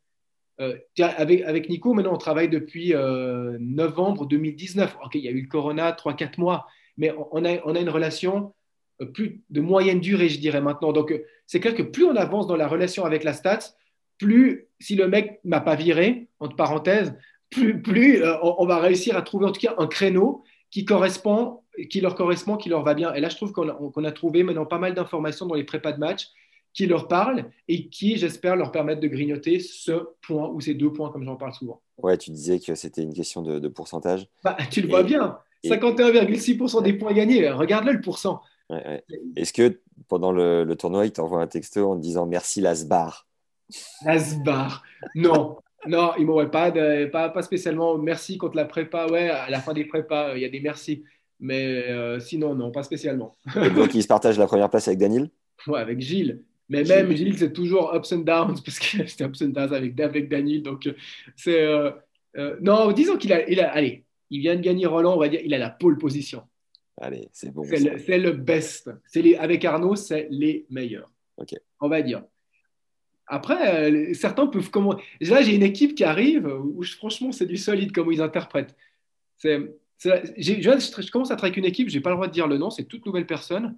Euh, 0.60 0.78
avec, 1.00 1.42
avec 1.42 1.70
Nico, 1.70 1.94
maintenant, 1.94 2.14
on 2.14 2.18
travaille 2.18 2.50
depuis 2.50 2.94
euh, 2.94 3.58
novembre 3.60 4.26
2019. 4.26 4.98
Ok, 5.04 5.16
il 5.16 5.22
y 5.22 5.28
a 5.28 5.32
eu 5.32 5.42
le 5.42 5.48
corona, 5.48 5.92
3-4 5.92 6.40
mois, 6.40 6.68
mais 6.98 7.14
on 7.32 7.46
a, 7.46 7.60
on 7.66 7.76
a 7.76 7.80
une 7.80 7.90
relation 7.90 8.54
euh, 9.02 9.06
plus 9.06 9.42
de 9.50 9.62
moyenne 9.62 10.00
durée, 10.00 10.30
je 10.30 10.40
dirais 10.40 10.62
maintenant. 10.62 10.94
Donc, 10.94 11.14
c'est 11.46 11.60
clair 11.60 11.76
que 11.76 11.84
plus 11.84 12.06
on 12.06 12.16
avance 12.16 12.48
dans 12.48 12.56
la 12.56 12.68
relation 12.68 13.06
avec 13.06 13.24
la 13.24 13.34
stats, 13.34 13.76
plus 14.18 14.68
si 14.80 14.96
le 14.96 15.08
mec 15.08 15.40
m'a 15.44 15.62
pas 15.62 15.76
viré, 15.76 16.28
entre 16.40 16.56
parenthèses, 16.56 17.14
plus, 17.50 18.24
euh, 18.24 18.36
on, 18.42 18.66
va 18.66 18.80
réussir 18.80 19.16
à 19.16 19.22
trouver 19.22 19.46
en 19.46 19.52
tout 19.52 19.62
cas 19.62 19.76
un 19.78 19.88
créneau 19.88 20.44
qui 20.70 20.86
correspond, 20.86 21.62
qui 21.90 22.02
leur 22.02 22.16
correspond, 22.16 22.58
qui 22.58 22.70
leur 22.70 22.84
va 22.84 22.94
bien. 22.94 23.14
Et 23.14 23.22
là, 23.22 23.30
je 23.30 23.36
trouve 23.36 23.52
qu'on 23.52 24.04
a, 24.04 24.12
trouvé 24.12 24.44
maintenant 24.44 24.66
pas 24.66 24.80
mal 24.80 24.94
d'informations 24.94 25.46
dans 25.46 25.56
les 25.56 25.64
prépas 25.64 25.94
de 25.94 26.00
match 26.00 26.28
qui 26.74 26.86
leur 26.86 27.08
parlent 27.08 27.50
et 27.68 27.90
qui, 27.90 28.18
j'espère, 28.18 28.56
leur 28.56 28.72
permettent 28.72 29.00
de 29.00 29.08
grignoter 29.08 29.60
ce 29.60 30.10
point 30.22 30.50
ou 30.50 30.62
ces 30.62 30.74
deux 30.74 30.92
points, 30.92 31.10
comme 31.10 31.24
j'en 31.24 31.36
parle 31.36 31.54
souvent. 31.54 31.82
Ouais, 31.98 32.18
tu 32.18 32.32
disais 32.32 32.60
que 32.60 32.76
c'était 32.76 33.02
une 33.02 33.14
question 33.14 33.42
de, 33.42 33.68
pourcentage. 33.68 34.28
Bah, 34.44 34.58
tu 34.70 34.82
le 34.82 34.88
vois 34.88 35.04
bien, 35.04 35.40
51,6% 35.66 36.84
des 36.84 36.94
points 36.94 37.14
gagnés. 37.14 37.50
Regarde-le 37.50 37.94
le 37.94 38.02
pourcent. 38.02 38.42
Est-ce 39.36 39.54
que 39.54 39.82
pendant 40.08 40.32
le, 40.32 40.72
tournoi, 40.76 41.06
il 41.06 41.12
t'envoie 41.12 41.42
un 41.42 41.48
texto 41.48 41.92
en 41.92 41.96
disant 41.96 42.26
merci 42.26 42.62
Lasbar 42.62 43.28
Lasbar 44.06 44.84
Non, 45.16 45.58
non, 45.86 46.12
il 46.18 46.26
m'aurait 46.26 46.50
pas, 46.50 46.72
pas, 46.72 47.30
pas 47.30 47.42
spécialement 47.42 47.98
merci 47.98 48.38
contre 48.38 48.56
la 48.56 48.66
prépa. 48.66 49.08
Ouais, 49.08 49.30
à 49.30 49.50
la 49.50 49.60
fin 49.60 49.74
des 49.74 49.86
prépas, 49.86 50.36
il 50.36 50.42
y 50.42 50.46
a 50.46 50.50
des 50.50 50.60
merci. 50.60 51.04
Mais 51.40 51.84
euh, 51.90 52.20
sinon, 52.20 52.56
non, 52.56 52.72
pas 52.72 52.84
spécialement. 52.84 53.36
Et 53.56 53.70
donc, 53.70 53.94
il 53.94 54.02
se 54.02 54.08
partage 54.08 54.40
la 54.40 54.48
première 54.48 54.70
place 54.70 54.88
avec 54.88 55.00
Daniel? 55.00 55.30
Ouais, 55.66 55.80
avec 55.80 56.00
Gilles. 56.00 56.44
Mais 56.70 56.84
même 56.84 57.12
Gilles, 57.16 57.36
c'est 57.38 57.52
toujours 57.52 57.92
ups 57.96 58.14
and 58.14 58.20
downs, 58.20 58.62
parce 58.64 58.78
que 58.78 58.86
c'était 59.08 59.26
ups 59.26 59.42
and 59.42 59.48
downs 59.48 59.74
avec, 59.74 60.00
avec 60.00 60.30
Daniel. 60.30 60.62
Donc, 60.62 60.86
euh, 60.86 60.94
c'est. 61.36 61.64
Euh, 61.64 61.92
non, 62.62 62.92
disons 62.92 63.18
qu'il 63.18 63.34
a, 63.34 63.50
il 63.50 63.60
a. 63.60 63.72
Allez, 63.72 64.06
il 64.30 64.42
vient 64.42 64.56
de 64.56 64.62
gagner 64.62 64.86
Roland, 64.86 65.16
on 65.16 65.20
va 65.20 65.30
dire, 65.30 65.42
il 65.44 65.54
a 65.56 65.58
la 65.58 65.72
pole 65.72 65.98
position. 65.98 66.44
Allez, 67.02 67.28
c'est 67.34 67.52
bon. 67.52 67.64
C'est 67.64 68.18
le, 68.20 68.32
best. 68.32 68.92
Les, 69.16 69.36
avec 69.36 69.66
Arnaud, 69.66 69.96
c'est 69.96 70.28
les 70.30 70.66
meilleurs. 70.70 71.12
Ok. 71.38 71.56
On 71.82 71.90
va 71.90 72.02
dire. 72.02 72.24
Après, 73.28 73.92
euh, 73.92 74.14
certains 74.14 74.48
peuvent 74.48 74.70
comment. 74.70 74.96
Là, 75.20 75.42
j'ai 75.42 75.56
une 75.56 75.64
équipe 75.64 75.96
qui 75.96 76.04
arrive 76.04 76.48
où 76.48 76.82
franchement, 76.84 77.32
c'est 77.32 77.46
du 77.46 77.58
solide 77.58 77.92
comment 77.92 78.12
ils 78.12 78.22
interprètent. 78.22 78.76
je, 79.44 81.12
commence 81.12 81.32
à 81.32 81.36
travailler 81.36 81.52
avec 81.52 81.58
une 81.58 81.66
équipe, 81.66 81.90
je 81.90 81.96
n'ai 81.96 82.02
pas 82.02 82.10
le 82.10 82.16
droit 82.16 82.28
de 82.28 82.32
dire 82.32 82.48
le 82.48 82.58
nom, 82.58 82.70
c'est 82.70 82.86
toute 82.86 83.06
nouvelle 83.06 83.26
personne. 83.26 83.78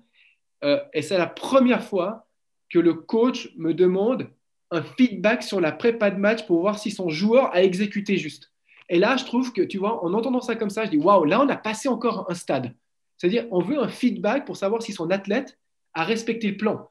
Euh, 0.64 0.80
et 0.94 1.02
c'est 1.02 1.18
la 1.18 1.28
première 1.28 1.84
fois 1.84 2.28
que 2.70 2.78
le 2.78 2.94
coach 2.94 3.50
me 3.58 3.74
demande 3.74 4.30
un 4.72 4.84
feedback 4.84 5.42
sur 5.42 5.60
la 5.60 5.72
prépa 5.72 6.12
de 6.12 6.20
match 6.20 6.46
pour 6.46 6.60
voir 6.60 6.78
si 6.78 6.92
son 6.92 7.10
joueur 7.10 7.54
a 7.56 7.64
exécuté 7.64 8.18
juste. 8.18 8.52
Et 8.88 9.00
là, 9.00 9.18
je 9.18 9.26
trouve 9.26 9.52
que, 9.52 9.62
tu 9.62 9.80
vois, 9.80 10.04
en 10.04 10.14
entendant 10.14 10.42
ça 10.42 10.56
comme 10.56 10.70
ça, 10.70 10.86
je 10.86 10.92
dis 10.92 10.98
waouh, 10.98 11.26
là, 11.26 11.42
on 11.42 11.50
a 11.50 11.56
passé 11.56 11.90
encore 11.90 12.30
un 12.30 12.36
stade. 12.36 12.76
C'est-à-dire, 13.18 13.48
on 13.50 13.62
veut 13.62 13.80
un 13.80 13.88
feedback 13.88 14.46
pour 14.46 14.58
savoir 14.58 14.84
si 14.84 14.94
son 14.94 15.10
athlète 15.10 15.58
a 15.94 16.04
respecté 16.04 16.50
le 16.52 16.58
plan 16.58 16.88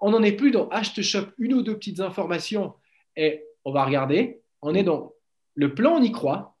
on 0.00 0.10
n'en 0.10 0.22
est 0.22 0.32
plus 0.32 0.50
dans 0.50 0.68
ah, 0.70 0.82
je 0.82 0.92
te 0.92 1.00
chope 1.00 1.32
une 1.38 1.54
ou 1.54 1.62
deux 1.62 1.74
petites 1.74 2.00
informations 2.00 2.74
et 3.16 3.44
on 3.64 3.72
va 3.72 3.84
regarder. 3.84 4.40
On 4.62 4.74
est 4.74 4.82
dans 4.82 5.12
le 5.54 5.74
plan, 5.74 5.96
on 5.96 6.02
y 6.02 6.12
croit. 6.12 6.56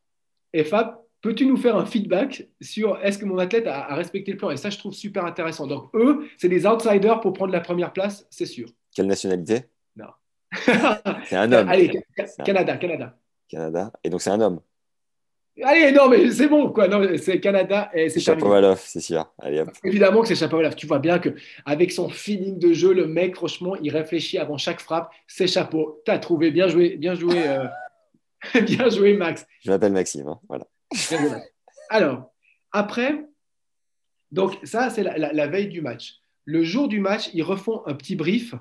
Et 0.52 0.64
Fab, 0.64 0.98
peux-tu 1.20 1.46
nous 1.46 1.56
faire 1.56 1.76
un 1.76 1.86
feedback 1.86 2.48
sur 2.60 2.98
est-ce 3.02 3.18
que 3.18 3.24
mon 3.24 3.38
athlète 3.38 3.66
a, 3.66 3.94
respecté 3.94 4.32
le 4.32 4.38
plan? 4.38 4.50
Et 4.50 4.56
ça, 4.56 4.70
je 4.70 4.78
trouve 4.78 4.94
super 4.94 5.24
intéressant. 5.24 5.66
Donc, 5.66 5.90
eux, 5.94 6.28
c'est 6.36 6.48
des 6.48 6.66
outsiders 6.66 7.20
pour 7.20 7.32
prendre 7.32 7.52
la 7.52 7.60
première 7.60 7.92
place, 7.92 8.26
c'est 8.30 8.46
sûr. 8.46 8.68
Quelle 8.94 9.06
nationalité? 9.06 9.64
Non. 9.96 10.06
c'est 11.24 11.36
un 11.36 11.52
homme. 11.52 11.68
Allez, 11.68 11.90
Canada, 12.44 12.76
Canada. 12.76 13.18
Canada. 13.48 13.92
Et 14.04 14.10
donc, 14.10 14.22
c'est 14.22 14.30
un 14.30 14.40
homme. 14.40 14.60
Allez, 15.62 15.92
non, 15.92 16.08
mais 16.08 16.30
c'est 16.30 16.48
bon, 16.48 16.70
quoi. 16.70 16.88
Non, 16.88 17.02
c'est 17.16 17.40
Canada 17.40 17.90
et 17.92 18.08
c'est 18.08 18.20
Chapovalov, 18.20 18.80
c'est 18.84 19.00
sûr. 19.00 19.32
Allez, 19.38 19.60
hop. 19.60 19.70
Évidemment 19.84 20.22
que 20.22 20.28
c'est 20.28 20.36
Chapovalov. 20.36 20.74
Tu 20.76 20.86
vois 20.86 20.98
bien 20.98 21.18
qu'avec 21.18 21.90
son 21.90 22.08
feeling 22.08 22.58
de 22.58 22.72
jeu, 22.72 22.92
le 22.92 23.06
mec, 23.06 23.34
franchement, 23.34 23.74
il 23.82 23.90
réfléchit 23.90 24.38
avant 24.38 24.56
chaque 24.56 24.80
frappe. 24.80 25.10
C'est 25.26 25.46
chapeau. 25.46 26.00
T'as 26.04 26.18
trouvé. 26.18 26.50
Bien 26.50 26.68
joué, 26.68 26.96
bien 26.96 27.14
joué, 27.14 27.48
euh, 27.48 27.64
bien 28.62 28.88
joué, 28.88 29.14
Max. 29.16 29.46
Je 29.64 29.70
m'appelle 29.70 29.92
Maxime. 29.92 30.28
Hein, 30.28 30.40
voilà. 30.48 30.66
Alors, 31.90 32.32
après, 32.72 33.24
donc 34.30 34.58
ça, 34.62 34.90
c'est 34.90 35.02
la, 35.02 35.46
veille 35.48 35.68
du 35.68 35.80
match. 35.80 36.20
Le 36.44 36.62
jour 36.62 36.88
du 36.88 37.00
match, 37.00 37.30
ils 37.34 37.42
refont 37.42 37.82
un 37.86 37.94
petit 37.94 38.14
brief 38.14 38.54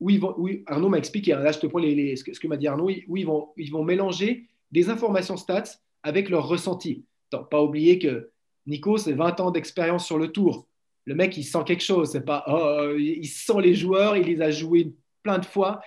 où 0.00 0.08
ils 0.08 0.20
vont. 0.20 0.36
Arnaud 0.66 0.88
m'a 0.88 0.98
expliqué. 0.98 1.34
Hein, 1.34 1.40
là, 1.40 1.52
je 1.52 1.58
te 1.58 1.66
prends 1.66 1.80
les, 1.80 2.16
ce 2.16 2.24
que, 2.24 2.46
m'a 2.46 2.56
dit 2.56 2.66
Arnaud. 2.66 2.90
Où 3.08 3.16
ils 3.16 3.26
vont, 3.26 3.48
ils 3.56 3.70
vont 3.70 3.84
mélanger 3.84 4.46
des 4.72 4.88
informations 4.88 5.36
stats 5.36 5.64
avec 6.02 6.28
leur 6.28 6.48
ressenti. 6.48 7.04
pas 7.30 7.62
oublier 7.62 7.98
que 7.98 8.30
Nico, 8.66 8.98
c'est 8.98 9.12
20 9.12 9.40
ans 9.40 9.50
d'expérience 9.50 10.06
sur 10.06 10.18
le 10.18 10.28
tour. 10.28 10.66
Le 11.04 11.14
mec, 11.14 11.36
il 11.36 11.44
sent 11.44 11.64
quelque 11.66 11.82
chose. 11.82 12.10
C'est 12.10 12.24
pas, 12.24 12.44
oh, 12.46 12.94
il 12.96 13.26
sent 13.26 13.60
les 13.60 13.74
joueurs, 13.74 14.16
il 14.16 14.26
les 14.26 14.42
a 14.42 14.50
joués 14.50 14.94
plein 15.22 15.38
de 15.38 15.46
fois. 15.46 15.80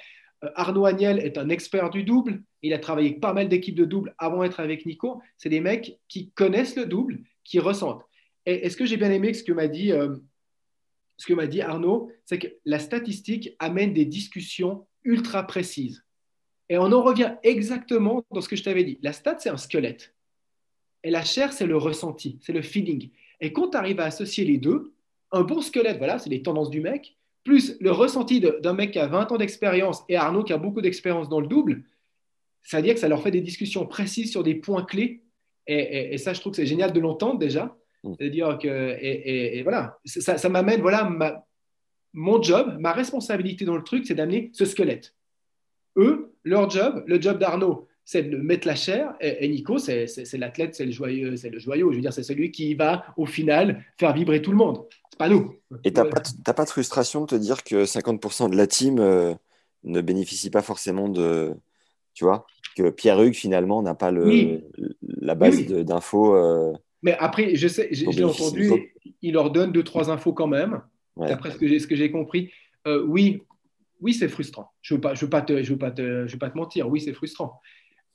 Euh, 0.44 0.50
Arnaud 0.56 0.86
Agnel 0.86 1.20
est 1.20 1.38
un 1.38 1.50
expert 1.50 1.90
du 1.90 2.04
double. 2.04 2.44
Il 2.62 2.74
a 2.74 2.80
travaillé 2.80 3.10
avec 3.10 3.22
pas 3.22 3.34
mal 3.34 3.50
d'équipes 3.50 3.76
de 3.76 3.86
double 3.86 4.16
avant 4.18 4.42
d'être 4.42 4.60
avec 4.60 4.86
Nico. 4.86 5.22
C'est 5.38 5.50
des 5.50 5.62
mecs 5.62 6.00
qui 6.08 6.32
connaissent 6.32 6.76
le 6.76 6.86
double, 6.86 7.20
qui 7.44 7.60
ressentent. 7.60 8.04
Et, 8.46 8.70
ce 8.70 8.78
que 8.78 8.86
j'ai 8.86 8.98
bien 8.98 9.12
aimé, 9.12 9.34
ce 9.34 9.44
que 9.44 9.54
m'a 9.54 9.68
dit, 9.68 9.92
euh, 9.92 10.16
ce 11.18 11.26
que 11.26 11.34
m'a 11.34 11.48
dit 11.48 11.62
Arnaud, 11.62 12.12
c'est 12.26 12.40
que 12.40 12.48
la 12.66 12.80
statistique 12.80 13.56
amène 13.60 13.94
des 13.94 14.06
discussions 14.06 14.88
ultra 15.04 15.44
précises. 15.44 16.03
Et 16.74 16.78
on 16.80 16.92
en 16.92 17.04
revient 17.04 17.36
exactement 17.44 18.26
dans 18.32 18.42
ce 18.42 18.50
que 18.50 18.56
je 18.56 18.64
t'avais 18.64 18.84
dit. 18.84 18.98
La 19.04 19.14
stat, 19.14 19.38
c'est 19.38 19.50
un 19.50 19.58
squelette. 19.58 20.16
Et 21.04 21.12
la 21.12 21.24
chair, 21.24 21.54
c'est 21.54 21.68
le 21.68 21.78
ressenti, 21.78 22.40
c'est 22.42 22.52
le 22.52 22.64
feeling. 22.64 23.12
Et 23.42 23.54
quand 23.54 23.70
tu 23.70 23.78
arrives 23.78 24.00
à 24.00 24.06
associer 24.06 24.44
les 24.44 24.58
deux, 24.58 24.92
un 25.32 25.44
bon 25.44 25.62
squelette, 25.62 26.00
voilà, 26.00 26.18
c'est 26.18 26.32
les 26.32 26.42
tendances 26.42 26.72
du 26.72 26.82
mec, 26.82 27.16
plus 27.44 27.78
le 27.80 27.92
ressenti 27.92 28.40
d'un 28.42 28.74
mec 28.74 28.90
qui 28.90 28.98
a 28.98 29.06
20 29.06 29.34
ans 29.34 29.38
d'expérience 29.38 30.04
et 30.10 30.16
Arnaud 30.16 30.44
qui 30.44 30.52
a 30.52 30.58
beaucoup 30.58 30.82
d'expérience 30.82 31.30
dans 31.30 31.40
le 31.40 31.46
double, 31.46 31.84
ça 32.64 32.78
veut 32.78 32.84
dire 32.84 32.96
que 32.96 33.00
ça 33.00 33.08
leur 33.08 33.22
fait 33.22 33.30
des 33.30 33.42
discussions 33.42 33.86
précises 33.86 34.32
sur 34.32 34.42
des 34.42 34.56
points 34.56 34.84
clés. 34.84 35.22
Et, 35.68 36.18
ça, 36.18 36.34
je 36.34 36.40
trouve 36.40 36.54
que 36.54 36.56
c'est 36.56 36.66
génial 36.66 36.92
de 36.92 37.00
l'entendre 37.00 37.38
déjà. 37.38 37.78
Mm. 38.04 38.14
C'est-à-dire 38.18 38.58
que, 38.58 38.98
et, 39.00 39.62
voilà, 39.62 40.00
ça, 40.06 40.50
m'amène, 40.50 40.82
voilà, 40.82 41.08
mon 42.14 42.42
job, 42.42 42.78
ma 42.80 42.94
responsabilité 42.94 43.64
dans 43.64 43.78
le 43.78 43.84
truc, 43.84 44.08
c'est 44.08 44.16
d'amener 44.16 44.50
ce 44.54 44.66
squelette. 44.66 45.14
Eux, 45.98 46.33
leur 46.44 46.70
job, 46.70 47.04
le 47.08 47.22
job 47.22 47.40
d'Arnaud, 47.40 47.88
c'est 48.06 48.24
de 48.24 48.38
mettre 48.38 48.68
la 48.68 48.76
chair. 48.76 49.14
Et, 49.22 49.48
Nico, 49.48 49.78
c'est 49.78 50.08
l'athlète, 50.34 50.76
c'est 50.76 50.86
le 50.86 50.92
joyeux, 50.92 51.38
c'est 51.38 51.50
le 51.50 51.60
joyau. 51.60 51.92
Je 51.92 51.98
veux 51.98 52.02
dire, 52.02 52.14
c'est 52.14 52.24
celui 52.24 52.52
qui 52.52 52.76
va 52.76 53.06
au 53.18 53.26
final 53.26 53.84
faire 53.98 54.14
vibrer 54.14 54.42
tout 54.42 54.52
le 54.52 54.58
monde. 54.58 54.84
C'est 55.10 55.18
pas 55.18 55.30
nous. 55.30 55.56
Et 55.84 55.94
t'as 55.94 56.06
pas, 56.06 56.54
pas 56.54 56.66
de 56.66 56.70
frustration 56.70 57.22
de 57.22 57.28
te 57.28 57.36
dire 57.36 57.64
que 57.64 57.86
50% 57.86 58.50
de 58.50 58.58
la 58.58 58.68
team 58.68 59.00
euh, 59.00 59.34
ne 59.84 60.02
bénéficie 60.02 60.50
pas 60.50 60.62
forcément 60.62 61.08
de, 61.08 61.54
tu 62.14 62.24
vois, 62.24 62.46
que 62.76 62.90
Pierre 62.90 63.22
Hugues 63.22 63.36
finalement 63.36 63.82
n'a 63.82 63.96
pas 63.96 64.12
le, 64.12 64.62
la 65.02 65.36
base 65.36 65.66
d'infos. 65.66 66.36
Euh, 66.36 66.74
mais 67.04 67.16
après, 67.20 67.56
je 67.56 67.68
sais, 67.68 67.90
j'ai 67.92 68.24
entendu, 68.24 68.72
il 69.22 69.34
leur 69.34 69.52
donne 69.52 69.72
deux 69.72 69.84
trois 69.84 70.10
infos 70.10 70.34
quand 70.34 70.48
même. 70.48 70.82
D'après 71.16 71.52
ce 71.52 71.88
que 71.88 71.96
j'ai 71.96 72.12
compris, 72.12 72.52
euh, 72.88 73.04
oui, 73.08 73.44
oui, 74.04 74.14
c'est 74.14 74.28
frustrant. 74.28 74.72
Je 74.82 74.94
ne 74.94 74.98
veux, 74.98 75.02
pas, 75.02 75.14
je 75.16 75.22
veux, 75.22 75.30
pas 75.30 75.42
te, 75.42 75.64
je 75.64 75.72
veux, 75.72 75.80
pas 75.80 75.92
te, 75.92 76.28
je 76.28 76.34
veux 76.34 76.40
pas 76.40 76.50
te 76.50 76.58
mentir. 76.58 76.90
Oui, 76.90 77.02
c'est 77.02 77.14
frustrant 77.14 77.60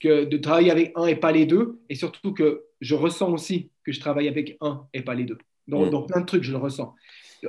que 0.01 0.25
de 0.25 0.37
travailler 0.37 0.71
avec 0.71 0.93
un 0.95 1.07
et 1.07 1.17
pas 1.17 1.33
les 1.33 1.47
deux, 1.47 1.81
et 1.89 1.95
surtout 1.95 2.33
que 2.33 2.65
je 2.81 2.95
ressens 2.95 3.33
aussi 3.33 3.71
que 3.85 3.91
je 3.91 3.99
travaille 3.99 4.29
avec 4.29 4.57
un 4.61 4.87
et 4.93 5.03
pas 5.03 5.15
les 5.15 5.25
deux. 5.25 5.39
Donc, 5.67 5.93
mm. 5.93 6.07
plein 6.07 6.21
de 6.21 6.27
trucs, 6.27 6.45
je 6.45 6.53
le 6.53 6.59
ressens. 6.59 6.95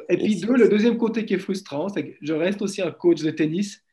Et, 0.10 0.18
puis 0.18 0.40
deux, 0.40 0.56
le 0.56 0.70
deuxième 0.70 0.98
côté 0.98 1.26
qui 1.26 1.36
est 1.36 1.40
frustrant, 1.40 1.90
c'est 1.90 2.06
que 2.06 2.18
je 2.22 2.34
reste 2.34 2.62
aussi 2.62 2.82
un 2.82 2.92
coach 2.92 3.22
de 3.22 3.32
tennis 3.32 3.84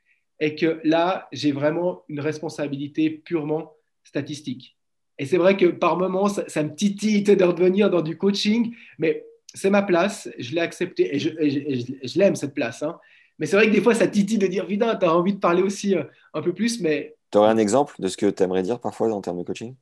et 0.41 0.55
que 0.55 0.81
là, 0.85 1.29
j'ai 1.33 1.53
vraiment 1.53 2.05
une 2.09 2.21
responsabilité 2.21 3.11
purement 3.11 3.73
statistique. 4.05 4.77
Et 5.19 5.25
c'est 5.25 5.39
vrai 5.39 5.57
que 5.57 5.67
par 5.67 5.97
moments, 5.97 6.29
ça, 6.29 6.63
me 6.63 6.75
titille 6.75 7.23
de 7.23 7.45
revenir 7.45 7.89
dans 7.89 8.03
du 8.03 8.19
coaching, 8.19 8.75
mais 8.99 9.25
c'est 9.55 9.71
ma 9.71 9.83
place, 9.83 10.29
je 10.39 10.55
l'ai 10.55 10.61
accepté 10.61 11.15
et 11.15 11.19
je, 11.19 11.31
je, 11.31 12.19
l'aime 12.19 12.37
cette 12.37 12.53
place. 12.53 12.83
Hein. 12.83 12.99
Mais 13.39 13.47
c'est 13.47 13.57
vrai 13.57 13.67
que 13.69 13.73
des 13.73 13.83
fois, 13.83 13.95
ça 13.95 14.07
titille 14.07 14.39
de 14.39 14.47
dire, 14.47 14.67
putain, 14.67 14.97
tu 14.97 15.05
as 15.05 15.15
envie 15.15 15.35
de 15.35 15.39
parler 15.39 15.63
aussi 15.63 15.95
euh, 15.95 16.05
un 16.33 16.43
peu 16.43 16.53
plus, 16.55 16.81
mais 16.81 17.17
tu 17.31 17.39
aurais 17.39 17.51
un 17.51 17.59
exemple 17.59 17.95
de 17.99 18.09
ce 18.09 18.17
que 18.17 18.27
tu 18.27 18.43
aimerais 18.43 18.63
dire 18.63 18.81
parfois 18.81 19.13
en 19.13 19.21
termes 19.21 19.39
de 19.39 19.43
coaching? 19.43 19.75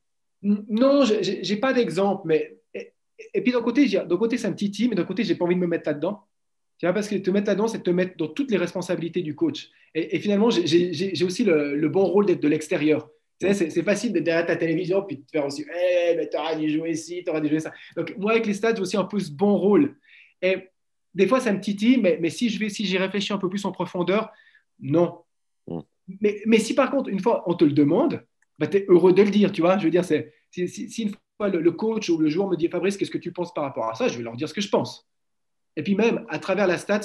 Non, 0.43 1.05
je 1.05 1.49
n'ai 1.49 1.57
pas 1.57 1.73
d'exemple, 1.73 2.23
mais. 2.27 2.59
Et, 3.33 3.41
puis 3.43 3.53
d'un 3.53 3.63
côté, 3.63 3.87
d'un 3.87 4.17
côté, 4.17 4.45
un 4.45 4.53
petit 4.53 4.71
team, 4.71 4.91
mais 4.91 4.97
d'un 4.97 5.05
côté, 5.05 5.25
j'ai 5.25 5.37
pas 5.37 5.45
envie 5.45 5.55
de 5.55 5.61
me 5.61 5.67
mettre 5.67 5.89
là-dedans. 5.89 6.25
Tu 6.79 6.87
vois, 6.87 6.93
parce 6.93 7.09
que 7.09 7.15
te 7.15 7.31
mettre 7.31 7.47
là-dedans, 7.47 7.69
c'est 7.69 7.83
te 7.83 7.91
mettre 7.91 8.17
dans 8.17 8.29
toutes 8.29 8.51
les 8.51 8.57
responsabilités 8.57 9.23
du 9.23 9.35
coach. 9.35 9.71
Et, 9.95 10.19
finalement, 10.19 10.51
j'ai 10.51 11.25
aussi 11.25 11.45
le, 11.45 11.89
bon 11.89 12.05
rôle 12.05 12.27
d'être 12.27 12.43
de 12.43 12.49
l'extérieur. 12.49 13.09
c'est 13.41 13.83
facile 13.83 14.13
d'être 14.13 14.25
derrière 14.25 14.47
ta 14.47 14.57
télévision 14.57 15.03
puis 15.03 15.19
de 15.19 15.23
te 15.23 15.31
faire 15.31 15.47
aussi, 15.47 15.65
hey, 15.73 16.17
mais 16.17 16.29
tu 16.29 16.37
auras 16.37 16.57
dû 16.57 16.69
jouer 16.69 16.91
ici, 16.91 17.23
tu 17.25 17.31
auras 17.31 17.41
dû 17.41 17.49
jouer 17.49 17.61
ça. 17.61 17.73
Donc, 17.97 18.15
moi, 18.19 18.33
avec 18.33 18.47
les 18.47 18.55
stats, 18.55 18.75
j'ai 18.75 18.83
aussi 18.83 18.97
un 18.97 19.05
peu 19.05 19.21
ce 19.21 19.31
bon 19.31 19.57
rôle. 19.57 19.97
Et 20.43 20.57
des 21.15 21.27
fois, 21.27 21.41
ça 21.41 21.53
me 21.53 21.61
titille, 21.61 21.99
mais, 21.99 22.19
mais 22.21 22.31
si 22.31 22.49
j'y 22.49 22.71
si 22.71 22.99
réfléchis 22.99 23.33
un 23.33 23.39
peu 23.39 23.49
plus 23.49 23.65
en 23.65 23.73
profondeur, 23.73 24.31
non. 24.81 25.21
Mais, 26.07 26.59
si 26.59 26.75
par 26.75 26.91
contre, 26.91 27.09
une 27.09 27.21
fois 27.21 27.45
on 27.47 27.55
te 27.55 27.65
le 27.65 27.73
demande, 27.73 28.25
bah, 28.59 28.67
tu 28.67 28.79
es 28.79 28.85
heureux 28.89 29.13
de 29.13 29.23
le 29.23 29.31
dire, 29.31 29.53
tu 29.53 29.63
vois. 29.63 29.79
Je 29.79 29.85
veux 29.85 29.91
dire, 29.91 30.05
c'est, 30.05 30.33
si, 30.51 31.03
une 31.03 31.15
fois 31.37 31.49
le, 31.49 31.73
coach 31.73 32.09
ou 32.11 32.19
le 32.19 32.29
joueur 32.29 32.49
me 32.49 32.57
dit 32.57 32.69
Fabrice, 32.69 32.97
qu'est-ce 32.97 33.11
que 33.11 33.19
tu 33.19 33.33
penses 33.33 33.55
par 33.55 33.65
rapport 33.65 33.89
à 33.89 33.95
ça 33.95 34.09
Je 34.09 34.19
vais 34.19 34.25
leur 34.25 34.37
dire 34.37 34.49
ce 34.49 34.55
que 34.55 34.61
je 34.61 34.69
pense. 34.69 35.09
Et 35.77 35.83
puis 35.83 35.95
même, 35.95 36.25
à 36.29 36.39
travers 36.39 36.67
la 36.67 36.79
stat, 36.79 37.01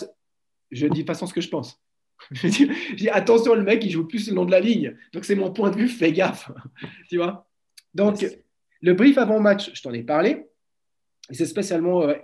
je 0.72 0.88
dis 0.88 1.04
de 1.04 1.08
façon 1.08 1.26
ce 1.26 1.34
que 1.34 1.41
je 1.41 1.50
pense. 1.50 1.82
Je 2.32 2.95
dis, 2.95 3.10
attention, 3.10 3.56
le 3.56 3.63
mec, 3.63 3.82
il 3.86 3.91
joue 3.91 4.06
plus 4.06 4.28
le 4.28 4.36
long 4.36 4.43
de 4.43 4.52
la 4.52 4.60
ligne. 4.60 4.93
Donc 5.13 5.24
c'est 5.24 5.36
mon 5.36 5.54
point 5.54 5.69
de 5.69 5.78
vue, 5.78 5.88
fais 5.88 6.12
gaffe. 6.12 6.52
tu 7.10 7.15
vois 7.15 7.48
Donc, 7.93 8.26
le 8.82 8.93
brief 8.93 9.17
avant 9.17 9.39
match, 9.39 9.72
je 9.74 9.82
t'en 9.82 9.93
ai 9.93 10.04
parlé. 10.04 10.45
C'est 11.30 11.45
spécialement 11.45 12.04
euh, 12.04 12.15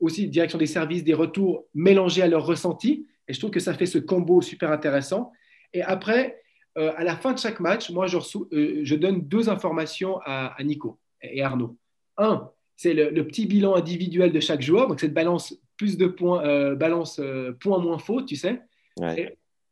aussi 0.00 0.28
direction 0.28 0.58
des 0.58 0.66
services, 0.66 1.04
des 1.04 1.14
retours 1.14 1.66
mélangés 1.74 2.22
à 2.22 2.28
leur 2.28 2.44
ressenti. 2.44 3.06
Et 3.28 3.32
je 3.32 3.38
trouve 3.38 3.50
que 3.50 3.60
ça 3.60 3.74
fait 3.74 3.86
ce 3.86 3.98
combo 3.98 4.40
super 4.40 4.70
intéressant. 4.72 5.32
Et 5.72 5.82
après, 5.82 6.42
euh, 6.78 6.92
à 6.96 7.04
la 7.04 7.16
fin 7.16 7.32
de 7.32 7.38
chaque 7.38 7.60
match, 7.60 7.90
moi, 7.90 8.06
je, 8.06 8.16
euh, 8.52 8.80
je 8.82 8.94
donne 8.94 9.22
deux 9.22 9.48
informations 9.48 10.20
à, 10.24 10.56
Nico 10.62 10.98
et 11.22 11.42
Arnaud. 11.42 11.76
Un, 12.16 12.50
c'est 12.76 12.94
le, 12.94 13.26
petit 13.26 13.46
bilan 13.46 13.74
individuel 13.74 14.32
de 14.32 14.40
chaque 14.40 14.62
joueur, 14.62 14.88
donc 14.88 15.00
cette 15.00 15.14
balance 15.14 15.56
plus 15.76 15.96
de 15.96 16.06
points, 16.06 16.44
euh, 16.44 16.74
balance 16.74 17.20
points 17.60 17.78
moins 17.78 17.98
faux, 17.98 18.22
tu 18.22 18.36
sais. 18.36 18.60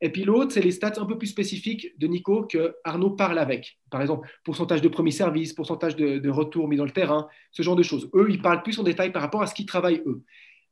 Et, 0.01 0.11
puis 0.11 0.25
l'autre, 0.25 0.53
c'est 0.53 0.63
les 0.63 0.71
stats 0.71 0.95
un 0.97 1.07
peu 1.07 1.19
plus 1.19 1.29
spécifiques 1.29 1.99
de 1.99 2.07
Nico 2.07 2.45
que 2.45 2.77
Arnaud 2.85 3.11
parle 3.11 3.39
avec. 3.39 3.79
Par 3.91 4.01
exemple, 4.01 4.29
pourcentage 4.45 4.81
de 4.83 4.89
premier 4.89 5.11
service, 5.11 5.53
pourcentage 5.53 5.97
de, 5.97 6.19
de 6.19 6.31
retour 6.31 6.69
mis 6.69 6.77
dans 6.77 6.85
le 6.85 6.91
terrain, 6.91 7.29
ce 7.53 7.63
genre 7.63 7.77
de 7.77 7.83
choses. 7.83 8.09
Eux, 8.15 8.29
ils 8.31 8.41
parlent 8.41 8.63
plus 8.63 8.79
en 8.79 8.83
détail 8.83 9.13
par 9.13 9.23
rapport 9.23 9.43
à 9.43 9.47
ce 9.47 9.55
qu'ils 9.55 9.67
travaillent 9.67 10.03
eux. 10.07 10.23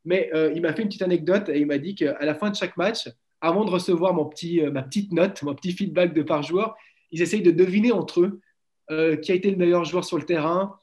Mais 0.05 0.31
il 0.55 0.63
m'a 0.63 0.73
fait 0.73 0.83
une 0.83 0.89
petite 0.89 1.03
anecdote 1.03 1.49
et 1.51 1.59
il 1.61 1.67
m'a 1.67 1.77
dit 1.77 1.95
qu'à 1.95 2.25
la 2.25 2.35
fin 2.35 2.49
de 2.49 2.57
chaque 2.57 2.77
match, 2.79 3.09
avant 3.41 3.65
de 3.65 3.71
recevoir 3.71 4.15
mon 4.15 4.27
petit, 4.27 4.61
euh, 4.61 4.71
ma 4.71 4.83
petite 4.83 5.13
note, 5.13 5.43
mon 5.43 5.55
petit 5.55 5.73
feedback 5.73 6.13
de 6.13 6.23
par 6.23 6.43
joueur, 6.43 6.77
ils 7.11 7.23
essayent 7.23 7.43
de 7.43 7.51
deviner 7.51 7.93
entre 7.93 8.21
eux 8.21 8.41
euh, 8.91 9.17
qui 9.17 9.33
a 9.33 9.35
été 9.35 9.51
le 9.51 9.57
meilleur 9.57 9.85
joueur 9.85 10.05
sur 10.05 10.19
le 10.19 10.25
terrain. 10.25 10.77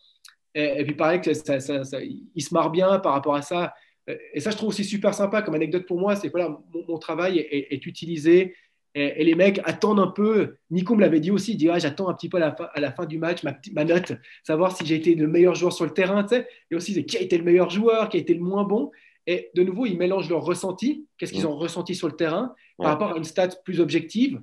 Et, 0.57 0.85
puis 0.85 0.95
pareil, 0.95 1.19
que 1.19 1.33
ça, 1.33 1.57
ils 2.01 2.41
se 2.41 2.53
marrent 2.53 2.71
bien 2.71 2.99
par 2.99 3.11
rapport 3.11 3.35
à 3.35 3.41
ça. 3.41 3.73
Et 4.07 4.39
ça, 4.39 4.51
je 4.51 4.57
trouve 4.57 4.69
aussi 4.69 4.83
super 4.83 5.13
sympa 5.13 5.41
comme 5.41 5.55
anecdote 5.55 5.85
pour 5.85 5.99
moi, 5.99 6.15
c'est 6.15 6.27
que 6.27 6.31
voilà, 6.31 6.59
mon, 6.87 6.97
travail 6.99 7.39
est, 7.39 7.85
utilisé 7.85 8.53
et, 8.93 9.23
les 9.23 9.35
mecs 9.35 9.59
attendent 9.63 9.99
un 9.99 10.07
peu. 10.07 10.57
Nico 10.69 10.95
me 10.95 11.01
l'avait 11.01 11.19
dit 11.19 11.31
aussi, 11.31 11.53
il 11.53 11.57
dit 11.57 11.69
ah, 11.69 11.79
j'attends 11.79 12.07
un 12.07 12.13
petit 12.13 12.29
peu 12.29 12.37
à 12.37 12.41
la 12.41 12.55
fin, 12.55 12.69
à 12.73 12.79
la 12.79 12.91
fin 12.91 13.05
du 13.05 13.17
match 13.17 13.43
ma, 13.43 13.57
ma 13.73 13.83
note, 13.83 14.13
savoir 14.43 14.77
si 14.77 14.85
j'ai 14.85 14.95
été 14.95 15.15
le 15.15 15.27
meilleur 15.27 15.55
joueur 15.55 15.73
sur 15.73 15.85
le 15.85 15.91
terrain, 15.91 16.23
tu 16.23 16.35
sais, 16.35 16.47
et 16.69 16.75
aussi 16.75 17.05
qui 17.05 17.17
a 17.17 17.21
été 17.21 17.37
le 17.37 17.43
meilleur 17.43 17.69
joueur, 17.71 18.09
qui 18.09 18.17
a 18.17 18.19
été 18.19 18.33
le 18.33 18.41
moins 18.41 18.63
bon. 18.63 18.91
Et 19.27 19.49
de 19.55 19.63
nouveau, 19.63 19.87
ils 19.87 19.97
mélangent 19.97 20.29
leur 20.29 20.43
ressenti, 20.43 21.07
qu'est-ce 21.17 21.33
qu'ils 21.33 21.47
ont 21.47 21.55
ressenti 21.55 21.95
sur 21.95 22.07
le 22.07 22.15
terrain, 22.15 22.53
par 22.77 22.87
rapport 22.87 23.13
à 23.13 23.17
une 23.17 23.23
stat 23.23 23.49
plus 23.63 23.79
objective. 23.79 24.39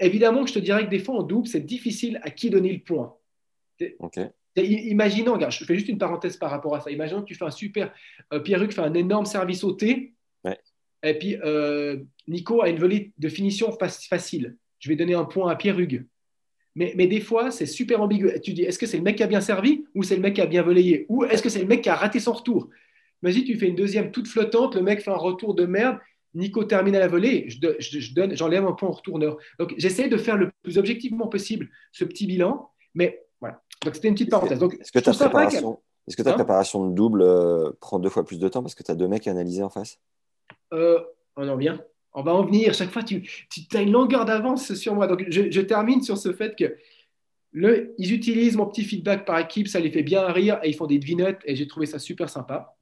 Évidemment 0.00 0.42
que 0.42 0.48
je 0.48 0.54
te 0.54 0.58
dirais 0.58 0.84
que 0.84 0.90
des 0.90 0.98
fois, 0.98 1.16
en 1.16 1.22
double, 1.22 1.46
c'est 1.46 1.64
difficile 1.64 2.20
à 2.24 2.30
qui 2.30 2.50
donner 2.50 2.72
le 2.72 2.80
point. 2.80 3.14
Imaginons, 4.56 5.34
regarde, 5.34 5.52
je 5.52 5.64
fais 5.64 5.74
juste 5.74 5.88
une 5.88 5.98
parenthèse 5.98 6.36
par 6.36 6.50
rapport 6.50 6.74
à 6.76 6.80
ça. 6.80 6.90
Imaginons 6.90 7.22
que 7.22 7.26
tu 7.26 7.34
fais 7.34 7.44
un 7.44 7.50
super. 7.50 7.92
Euh, 8.32 8.40
Pierre-Hugues 8.40 8.72
fait 8.72 8.82
un 8.82 8.94
énorme 8.94 9.26
service 9.26 9.64
au 9.64 9.72
T. 9.72 10.14
Et 11.06 11.14
puis, 11.18 11.36
euh, 11.44 11.98
Nico 12.28 12.62
a 12.62 12.68
une 12.68 12.78
volée 12.78 13.12
de 13.18 13.28
finition 13.28 13.76
facile. 14.08 14.56
Je 14.78 14.88
vais 14.88 14.96
donner 14.96 15.14
un 15.14 15.24
point 15.24 15.50
à 15.50 15.56
Pierre-Hugues. 15.56 16.06
Mais, 16.76 16.94
mais, 16.96 17.06
des 17.06 17.20
fois, 17.20 17.50
c'est 17.50 17.66
super 17.66 18.00
ambigu. 18.00 18.30
Tu 18.42 18.52
dis, 18.52 18.62
est-ce 18.62 18.78
que 18.78 18.86
c'est 18.86 18.96
le 18.96 19.02
mec 19.02 19.16
qui 19.16 19.22
a 19.22 19.26
bien 19.26 19.40
servi 19.40 19.84
ou 19.94 20.02
c'est 20.02 20.16
le 20.16 20.22
mec 20.22 20.34
qui 20.34 20.40
a 20.40 20.46
bien 20.46 20.62
volayé 20.62 21.04
Ou 21.08 21.24
est-ce 21.24 21.42
que 21.42 21.48
c'est 21.48 21.60
le 21.60 21.66
mec 21.66 21.82
qui 21.82 21.90
a 21.90 21.94
raté 21.94 22.20
son 22.20 22.32
retour? 22.32 22.70
Imagine, 23.22 23.44
tu 23.44 23.56
fais 23.56 23.68
une 23.68 23.76
deuxième 23.76 24.10
toute 24.10 24.28
flottante, 24.28 24.74
le 24.76 24.82
mec 24.82 25.00
fait 25.00 25.10
un 25.10 25.16
retour 25.16 25.54
de 25.54 25.66
merde, 25.66 25.98
Nico 26.34 26.64
termine 26.64 26.96
à 26.96 26.98
la 26.98 27.08
volée, 27.08 27.48
je, 27.48 28.34
j'enlève 28.34 28.66
un 28.66 28.72
point 28.72 28.88
au 28.88 28.92
retourneur. 28.92 29.38
Donc 29.58 29.74
j'essaie 29.78 30.08
de 30.08 30.16
faire 30.16 30.36
le 30.36 30.50
plus 30.62 30.78
objectivement 30.78 31.28
possible 31.28 31.70
ce 31.92 32.04
petit 32.04 32.26
bilan, 32.26 32.70
mais 32.94 33.22
voilà. 33.40 33.60
Donc 33.84 33.94
c'était 33.94 34.08
une 34.08 34.14
petite 34.14 34.30
parenthèse. 34.30 34.62
Est-ce 34.62 34.92
que 34.92 34.98
ta 34.98 35.12
préparation, 35.12 35.80
est-ce 36.06 36.16
que 36.16 36.22
ta 36.22 36.30
hein 36.30 36.34
préparation 36.34 36.88
de 36.88 36.94
double 36.94 37.22
euh, 37.22 37.70
prend 37.80 37.98
deux 37.98 38.08
fois 38.08 38.24
plus 38.24 38.38
de 38.38 38.48
temps 38.48 38.62
parce 38.62 38.74
que 38.74 38.82
tu 38.82 38.90
as 38.90 38.94
deux 38.94 39.08
mecs 39.08 39.26
à 39.26 39.30
analyser 39.30 39.62
en 39.62 39.70
face? 39.70 39.98
Euh, 40.72 41.00
On 41.36 41.48
en 41.48 41.56
vient. 41.56 41.80
On 42.12 42.22
va 42.22 42.34
en 42.34 42.44
venir. 42.44 42.74
Chaque 42.74 42.90
fois, 42.90 43.02
tu, 43.02 43.22
tu 43.22 43.76
as 43.76 43.82
une 43.82 43.90
longueur 43.90 44.24
d'avance 44.24 44.74
sur 44.74 44.94
moi. 44.94 45.06
Donc 45.06 45.24
je, 45.28 45.60
termine 45.60 46.02
sur 46.02 46.16
ce 46.16 46.32
fait 46.32 46.54
que 46.56 46.76
le, 47.52 47.94
ils 47.98 48.12
utilisent 48.12 48.56
mon 48.56 48.66
petit 48.66 48.84
feedback 48.84 49.24
par 49.24 49.38
équipe, 49.38 49.68
ça 49.68 49.80
les 49.80 49.90
fait 49.90 50.02
bien 50.02 50.26
rire 50.26 50.60
et 50.62 50.68
ils 50.68 50.76
font 50.76 50.86
des 50.86 50.98
devinettes 50.98 51.40
et 51.44 51.56
j'ai 51.56 51.66
trouvé 51.66 51.86
ça 51.86 51.98
super 51.98 52.28
sympa. 52.28 52.76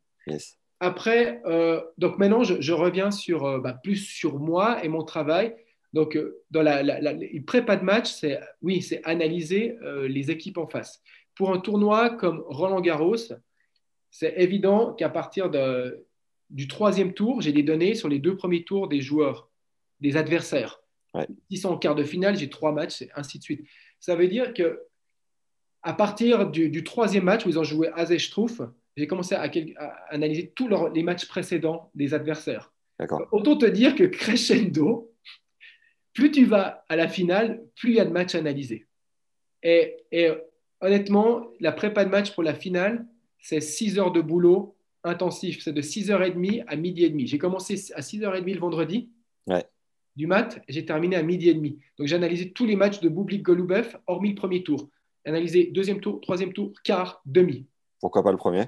Après, 0.81 1.41
euh, 1.47 1.81
donc 1.97 2.19
maintenant, 2.19 2.43
je, 2.43 2.73
reviens 2.73 3.11
sur, 3.11 3.61
bah, 3.61 3.73
plus 3.73 3.97
sur 3.97 4.39
moi 4.39 4.85
et 4.85 4.89
mon 4.89 5.05
travail. 5.05 5.55
Donc, 5.93 6.19
dans 6.51 6.63
la, 6.63 6.83
la, 6.83 7.15
prépa 7.47 7.77
de 7.77 7.85
match, 7.85 8.11
c'est 8.11 8.41
oui, 8.63 8.81
c'est 8.81 9.05
analyser 9.05 9.77
les 10.09 10.31
équipes 10.31 10.59
en 10.59 10.67
face. 10.67 11.03
Pour 11.35 11.53
un 11.53 11.59
tournoi 11.59 12.11
comme 12.11 12.43
Roland 12.47 12.81
Garros, 12.81 13.17
c'est 14.11 14.35
évident 14.37 14.95
qu'à 14.95 15.09
partir 15.09 15.51
de, 15.51 16.07
du 16.51 16.69
troisième 16.69 17.15
tour, 17.15 17.41
j'ai 17.41 17.53
des 17.53 17.63
données 17.63 17.95
sur 17.95 18.09
les 18.09 18.19
deux 18.19 18.37
premiers 18.37 18.65
tours 18.65 18.89
des 18.89 19.01
joueurs, 19.01 19.51
des 20.01 20.17
adversaires. 20.17 20.81
S'ils 21.51 21.59
sont 21.59 21.71
en 21.71 21.79
quart 21.79 21.95
de 21.95 22.05
finale, 22.05 22.37
j'ai 22.37 22.49
trois 22.49 22.73
matchs, 22.73 23.03
et 23.03 23.11
ainsi 23.17 23.39
de 23.39 23.43
suite. 23.43 23.67
Ça 24.01 24.17
veut 24.17 24.29
dire 24.29 24.55
que 24.55 24.83
à 25.83 25.93
partir 25.95 26.49
du, 26.49 26.85
troisième 26.85 27.25
match 27.25 27.45
où 27.45 27.49
ils 27.49 27.59
ont 27.59 27.65
joué 27.65 27.89
Azestruff, 27.95 28.61
j'ai 28.97 29.07
commencé 29.07 29.35
à, 29.35 29.51
analyser 30.11 30.53
tous 30.55 30.69
les 30.95 31.03
matchs 31.03 31.27
précédents 31.27 31.91
des 31.95 32.15
adversaires. 32.15 32.73
Autant 33.33 33.57
te 33.57 33.67
dire 33.67 33.97
que 33.97 34.05
crescendo, 34.21 35.12
plus 36.13 36.31
tu 36.31 36.45
vas 36.45 36.85
à 36.89 36.97
la 36.97 37.09
finale, 37.09 37.63
plus 37.77 37.91
il 37.91 37.97
y 37.97 38.01
a 38.01 38.05
de 38.05 38.11
matchs 38.11 38.35
analysés. 38.35 38.87
Et, 39.63 39.97
et 40.11 40.31
honnêtement, 40.81 41.47
la 41.61 41.73
prépa 41.73 42.05
de 42.05 42.11
match 42.11 42.33
pour 42.33 42.43
la 42.43 42.55
finale, 42.55 43.07
c'est 43.39 43.61
6 43.61 43.99
heures 43.99 44.13
de 44.13 44.21
boulot 44.21 44.77
intensif. 45.05 45.63
C'est 45.63 45.73
de 45.73 45.83
6h30 45.83 46.65
à 46.67 46.77
midi 46.77 47.05
et 47.05 47.11
demi. 47.11 47.27
J'ai 47.27 47.39
commencé 47.39 47.75
à 47.95 48.01
6h30 48.01 48.55
le 48.55 48.61
vendredi 48.61 49.11
du 50.17 50.27
mat, 50.27 50.61
j'ai 50.69 50.85
terminé 50.85 51.17
à 51.17 51.23
midi 51.23 51.49
et 51.49 51.55
demi. 51.55 51.79
Donc 51.99 52.07
j'ai 52.07 52.17
analysé 52.17 52.51
tous 52.51 52.67
les 52.67 52.77
matchs 52.77 53.01
de 53.01 53.09
Boublik 53.09 53.43
Golubev, 53.43 53.97
hormis 54.07 54.31
le 54.31 54.35
premier 54.35 54.63
tour. 54.63 54.89
Analysé 55.25 55.71
deuxième 55.73 56.01
tour, 56.01 56.21
troisième 56.21 56.53
tour, 56.53 56.73
quart, 56.85 57.23
demi. 57.25 57.67
Pourquoi 58.01 58.23
pas 58.23 58.31
le 58.31 58.37
premier? 58.37 58.65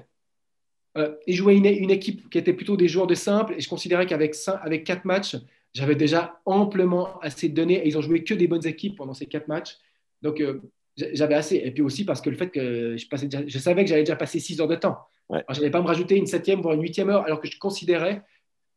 Euh, 0.97 1.13
Ils 1.27 1.35
jouaient 1.35 1.57
une, 1.57 1.65
une, 1.65 1.91
équipe 1.91 2.29
qui 2.29 2.37
était 2.37 2.53
plutôt 2.53 2.77
des 2.77 2.87
joueurs 2.87 3.05
de 3.05 3.15
simple 3.15 3.53
et 3.57 3.61
je 3.61 3.69
considérais 3.69 4.05
qu'avec 4.05 4.35
avec 4.47 4.85
quatre 4.85 5.05
matchs, 5.05 5.35
j'avais 5.75 5.95
déjà 5.95 6.41
amplement 6.45 7.19
assez 7.19 7.49
de 7.49 7.53
données 7.53 7.75
et 7.75 7.87
ils 7.87 7.97
ont 7.97 8.01
joué 8.01 8.23
que 8.23 8.33
des 8.33 8.47
bonnes 8.47 8.65
équipes 8.65 8.95
pendant 8.95 9.13
ces 9.13 9.25
quatre 9.25 9.49
matchs. 9.49 9.77
Donc 10.21 10.39
euh, 10.39 10.61
j'avais 10.95 11.35
assez. 11.35 11.57
Et 11.57 11.71
puis 11.71 11.83
aussi 11.83 12.05
parce 12.05 12.21
que 12.21 12.29
le 12.29 12.37
fait 12.37 12.49
que 12.49 12.95
je, 12.95 13.07
passais 13.07 13.27
je 13.29 13.59
savais 13.59 13.83
que 13.83 13.89
j'allais 13.89 14.03
déjà 14.03 14.15
passer 14.15 14.39
six 14.39 14.59
heures 14.61 14.69
de 14.69 14.75
temps. 14.75 14.97
Je 15.29 15.59
n'allais 15.59 15.71
pas 15.71 15.81
me 15.81 15.87
rajouter 15.87 16.15
une 16.15 16.27
septième, 16.27 16.61
voire 16.61 16.75
une 16.75 16.81
huitième 16.81 17.09
heure, 17.09 17.23
alors 17.23 17.41
que 17.41 17.49
je 17.49 17.59
considérais 17.59 18.23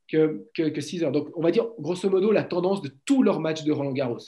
que, 0.09 0.47
que, 0.55 0.81
six 0.81 1.05
heures. 1.05 1.13
Donc, 1.13 1.29
on 1.37 1.43
va 1.43 1.51
dire, 1.51 1.67
grosso 1.79 2.09
modo, 2.09 2.33
la 2.33 2.43
tendance 2.43 2.83
de 2.83 2.91
tous 3.05 3.23
leurs 3.23 3.39
matchs 3.39 3.65
de 3.65 3.71
Roland 3.71 3.93
Garros. 3.93 4.19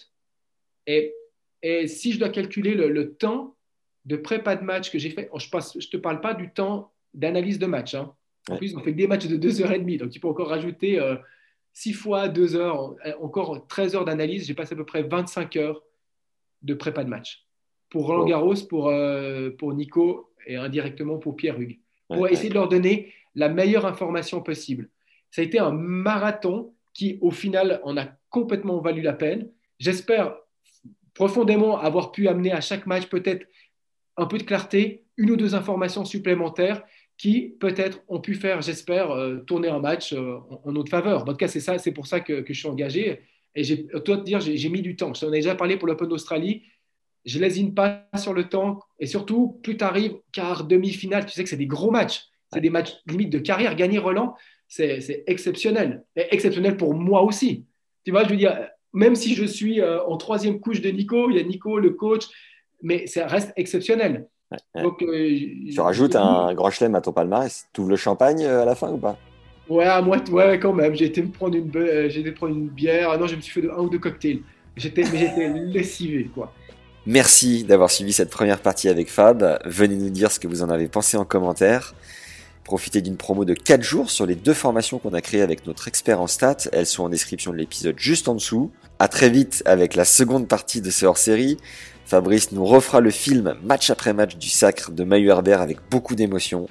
Et, 0.87 1.14
et 1.62 1.88
si 1.88 2.12
je 2.12 2.18
dois 2.18 2.28
calculer 2.28 2.74
le, 2.74 3.14
temps 3.14 3.56
de 4.04 4.16
prépa 4.16 4.54
de 4.54 4.64
match 4.64 4.90
que 4.90 4.98
j'ai 4.98 5.11
fait, 5.11 5.30
je 5.35 5.46
ne 5.46 5.80
je 5.80 5.88
te 5.88 5.96
parle 5.96 6.20
pas 6.20 6.35
du 6.35 6.52
temps 6.52 6.92
d'analyse 7.14 7.59
de 7.59 7.66
match. 7.66 7.94
Hein. 7.94 8.14
En 8.50 8.59
plus, 8.59 8.76
on 8.76 8.80
fait 8.80 8.92
des 8.92 9.06
matchs 9.06 9.26
de 9.26 9.37
deux 9.37 9.62
heures 9.62 9.72
et 9.72 9.78
demie. 9.78 9.96
Donc, 9.96 10.11
tu 10.11 10.20
peux 10.20 10.28
encore 10.28 10.48
rajouter 10.48 11.00
euh, 11.00 11.16
six 11.72 11.92
fois 11.92 12.28
deux 12.28 12.56
heures, 12.56 12.94
encore 13.20 13.66
13 13.66 13.94
heures 13.96 14.04
d'analyse. 14.04 14.46
J'ai 14.46 14.54
passé 14.54 14.74
à 14.74 14.76
peu 14.76 14.85
près 14.85 15.02
25 15.02 15.56
heures 15.56 15.83
de 16.62 16.74
prépa 16.74 17.04
de 17.04 17.09
match 17.09 17.46
pour 17.90 18.06
Roland 18.06 18.24
Garros, 18.24 18.54
pour, 18.68 18.88
euh, 18.88 19.50
pour 19.50 19.74
Nico 19.74 20.33
et 20.46 20.56
indirectement 20.56 21.18
pour 21.18 21.37
Pierre 21.37 21.61
Hugues, 21.61 21.80
pour 22.09 22.28
essayer 22.28 22.48
de 22.48 22.54
leur 22.54 22.68
donner 22.68 23.12
la 23.35 23.48
meilleure 23.48 23.85
information 23.85 24.40
possible. 24.40 24.88
Ça 25.30 25.42
a 25.42 25.44
été 25.44 25.59
un 25.59 25.72
marathon 25.72 26.72
qui, 26.94 27.18
au 27.20 27.30
final, 27.30 27.80
en 27.85 27.96
a 27.96 28.06
complètement 28.30 28.80
valu 28.80 29.02
la 29.02 29.12
peine. 29.12 29.50
J'espère 29.78 30.37
profondément 31.14 31.78
avoir 31.78 32.12
pu 32.12 32.28
amener 32.28 32.52
à 32.52 32.61
chaque 32.61 32.87
match 32.87 33.06
peut-être 33.06 33.46
un 34.16 34.26
peu 34.26 34.38
de 34.38 34.44
clarté, 34.44 35.04
une 35.16 35.33
ou 35.33 35.37
deux 35.37 35.54
informations 35.54 36.04
supplémentaires 36.04 36.83
qui 37.20 37.54
peut-être 37.61 38.02
ont 38.09 38.18
pu 38.18 38.35
faire, 38.35 38.62
j'espère, 38.62 39.11
euh, 39.11 39.40
tourner 39.46 39.68
un 39.68 39.78
match 39.78 40.14
euh, 40.14 40.38
en, 40.64 40.72
notre 40.72 40.88
faveur. 40.88 41.22
En 41.22 41.24
tout 41.26 41.37
cas, 41.37 41.48
c'est 41.48 41.61
ça, 41.61 41.76
c'est 41.76 41.92
pour 41.92 42.06
ça 42.06 42.20
que, 42.20 42.42
je 42.48 42.52
suis 42.52 42.66
engagé. 42.66 43.20
Et 43.54 43.62
j'ai, 43.62 43.87
toi 43.87 44.16
te 44.16 44.22
dire, 44.22 44.40
j'ai, 44.40 44.68
mis 44.70 44.80
du 44.80 44.96
temps. 44.96 45.12
Je 45.12 45.20
t'en 45.20 45.33
ai 45.33 45.37
déjà 45.37 45.54
parlé 45.54 45.76
pour 45.76 45.87
l'Open 45.87 46.09
d'Australie 46.09 46.62
je 47.24 47.38
lésine 47.38 47.74
pas 47.74 48.09
sur 48.16 48.33
le 48.33 48.48
temps. 48.48 48.80
Et 48.98 49.06
surtout, 49.06 49.61
plus 49.62 49.76
tu 49.76 49.85
arrives 49.85 50.14
quart, 50.33 50.64
demi-finale, 50.64 51.26
tu 51.26 51.33
sais 51.33 51.44
que 51.44 51.50
c'est 51.50 51.56
des 51.56 51.66
gros 51.66 51.90
matchs. 51.90 52.24
C'est 52.52 52.62
des 52.62 52.70
matchs 52.70 52.94
limite 53.06 53.30
de 53.30 53.38
carrière. 53.38 53.76
Gagner 53.76 53.98
Roland, 53.98 54.35
c'est 54.68 55.24
exceptionnel. 55.26 56.04
Et 56.16 56.26
exceptionnel 56.35 56.76
pour 56.76 56.94
moi 56.94 57.22
aussi. 57.22 57.66
Tu 58.04 58.11
vois, 58.11 58.24
je 58.24 58.30
veux 58.30 58.37
dire, 58.37 58.59
même 58.92 59.14
si 59.14 59.35
je 59.35 59.44
suis 59.44 59.80
euh, 59.80 60.02
en 60.04 60.16
troisième 60.16 60.61
couche 60.61 60.80
de 60.80 60.88
Nico, 60.88 61.30
il 61.30 61.37
y 61.37 61.40
a 61.40 61.42
Nico, 61.42 61.78
le 61.78 61.90
coach, 61.90 62.24
mais 62.83 63.06
ça 63.06 63.26
reste 63.26 63.52
exceptionnel. 63.56 64.26
Donc, 64.82 65.02
euh, 65.02 65.38
tu 65.72 65.80
rajoutes 65.80 66.16
un 66.16 66.52
grand 66.54 66.70
chelem 66.70 66.94
à 66.94 67.00
ton 67.00 67.12
palmarès. 67.12 67.68
Tu 67.72 67.80
ouvres 67.80 67.90
le 67.90 67.96
champagne 67.96 68.44
euh, 68.44 68.62
à 68.62 68.64
la 68.64 68.74
fin 68.74 68.90
ou 68.90 68.98
pas? 68.98 69.16
Ouais, 69.68 69.84
à 69.84 70.02
moi, 70.02 70.16
ouais, 70.30 70.58
quand 70.58 70.72
même. 70.72 70.94
J'ai 70.94 71.06
été 71.06 71.22
me 71.22 71.28
prendre 71.28 71.56
une, 71.56 71.70
j'ai 72.08 72.20
été 72.20 72.32
prendre 72.32 72.54
une 72.54 72.68
bière. 72.68 73.10
Ah 73.12 73.16
non, 73.16 73.26
je 73.26 73.36
me 73.36 73.40
suis 73.40 73.60
fait 73.60 73.70
un 73.70 73.78
ou 73.78 73.88
deux 73.88 73.98
cocktails. 73.98 74.40
J'étais, 74.76 75.04
j'étais 75.04 75.48
lessivé, 75.54 76.28
quoi. 76.34 76.52
Merci 77.06 77.64
d'avoir 77.64 77.90
suivi 77.90 78.12
cette 78.12 78.30
première 78.30 78.60
partie 78.60 78.88
avec 78.88 79.10
Fab. 79.10 79.58
Venez 79.64 79.96
nous 79.96 80.10
dire 80.10 80.30
ce 80.30 80.38
que 80.40 80.48
vous 80.48 80.62
en 80.62 80.68
avez 80.68 80.88
pensé 80.88 81.16
en 81.16 81.24
commentaire. 81.24 81.94
Profitez 82.64 83.00
d'une 83.00 83.16
promo 83.16 83.44
de 83.44 83.54
4 83.54 83.82
jours 83.82 84.10
sur 84.10 84.26
les 84.26 84.34
deux 84.34 84.54
formations 84.54 84.98
qu'on 84.98 85.14
a 85.14 85.20
créées 85.20 85.42
avec 85.42 85.66
notre 85.66 85.88
expert 85.88 86.20
en 86.20 86.26
stats. 86.26 86.68
Elles 86.72 86.86
sont 86.86 87.04
en 87.04 87.08
description 87.08 87.52
de 87.52 87.56
l'épisode 87.56 87.98
juste 87.98 88.28
en 88.28 88.34
dessous. 88.34 88.70
À 88.98 89.08
très 89.08 89.30
vite 89.30 89.62
avec 89.64 89.94
la 89.94 90.04
seconde 90.04 90.46
partie 90.46 90.82
de 90.82 90.90
ce 90.90 91.06
hors-série. 91.06 91.56
Fabrice 92.10 92.50
nous 92.50 92.64
refera 92.64 93.00
le 93.00 93.12
film 93.12 93.54
match 93.62 93.88
après 93.88 94.12
match 94.12 94.34
du 94.34 94.48
sacre 94.48 94.90
de 94.90 95.04
Mayu 95.04 95.28
Herbert 95.28 95.60
avec 95.60 95.78
beaucoup 95.92 96.16
d'émotion. 96.16 96.68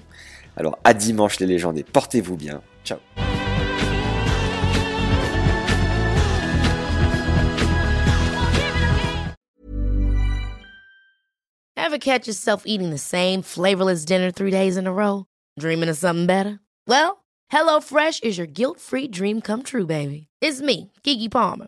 Alors 0.58 0.78
à 0.84 0.94
dimanche 0.94 1.40
les 1.40 1.46
légendes 1.46 1.78
et 1.78 1.84
portez-vous 1.84 2.36
bien. 2.36 2.62
Ciao. 2.84 2.98
Ever 11.78 12.00
catch 12.00 12.28
yourself 12.28 12.64
eating 12.66 12.92
the 12.92 12.98
same 12.98 13.42
flavorless 13.42 14.04
dinner 14.04 14.32
three 14.32 14.52
days 14.52 14.76
in 14.76 14.86
a 14.86 14.92
row? 14.92 15.24
Dreaming 15.58 15.88
of 15.88 15.96
something 15.96 16.28
better? 16.28 16.60
Well, 16.86 17.24
HelloFresh 17.50 18.24
is 18.26 18.38
your 18.38 18.46
guilt-free 18.46 19.08
dream 19.08 19.40
come 19.40 19.64
true, 19.64 19.86
baby. 19.86 20.28
It's 20.42 20.62
me, 20.62 20.92
Kiki 21.04 21.30
Palmer. 21.30 21.68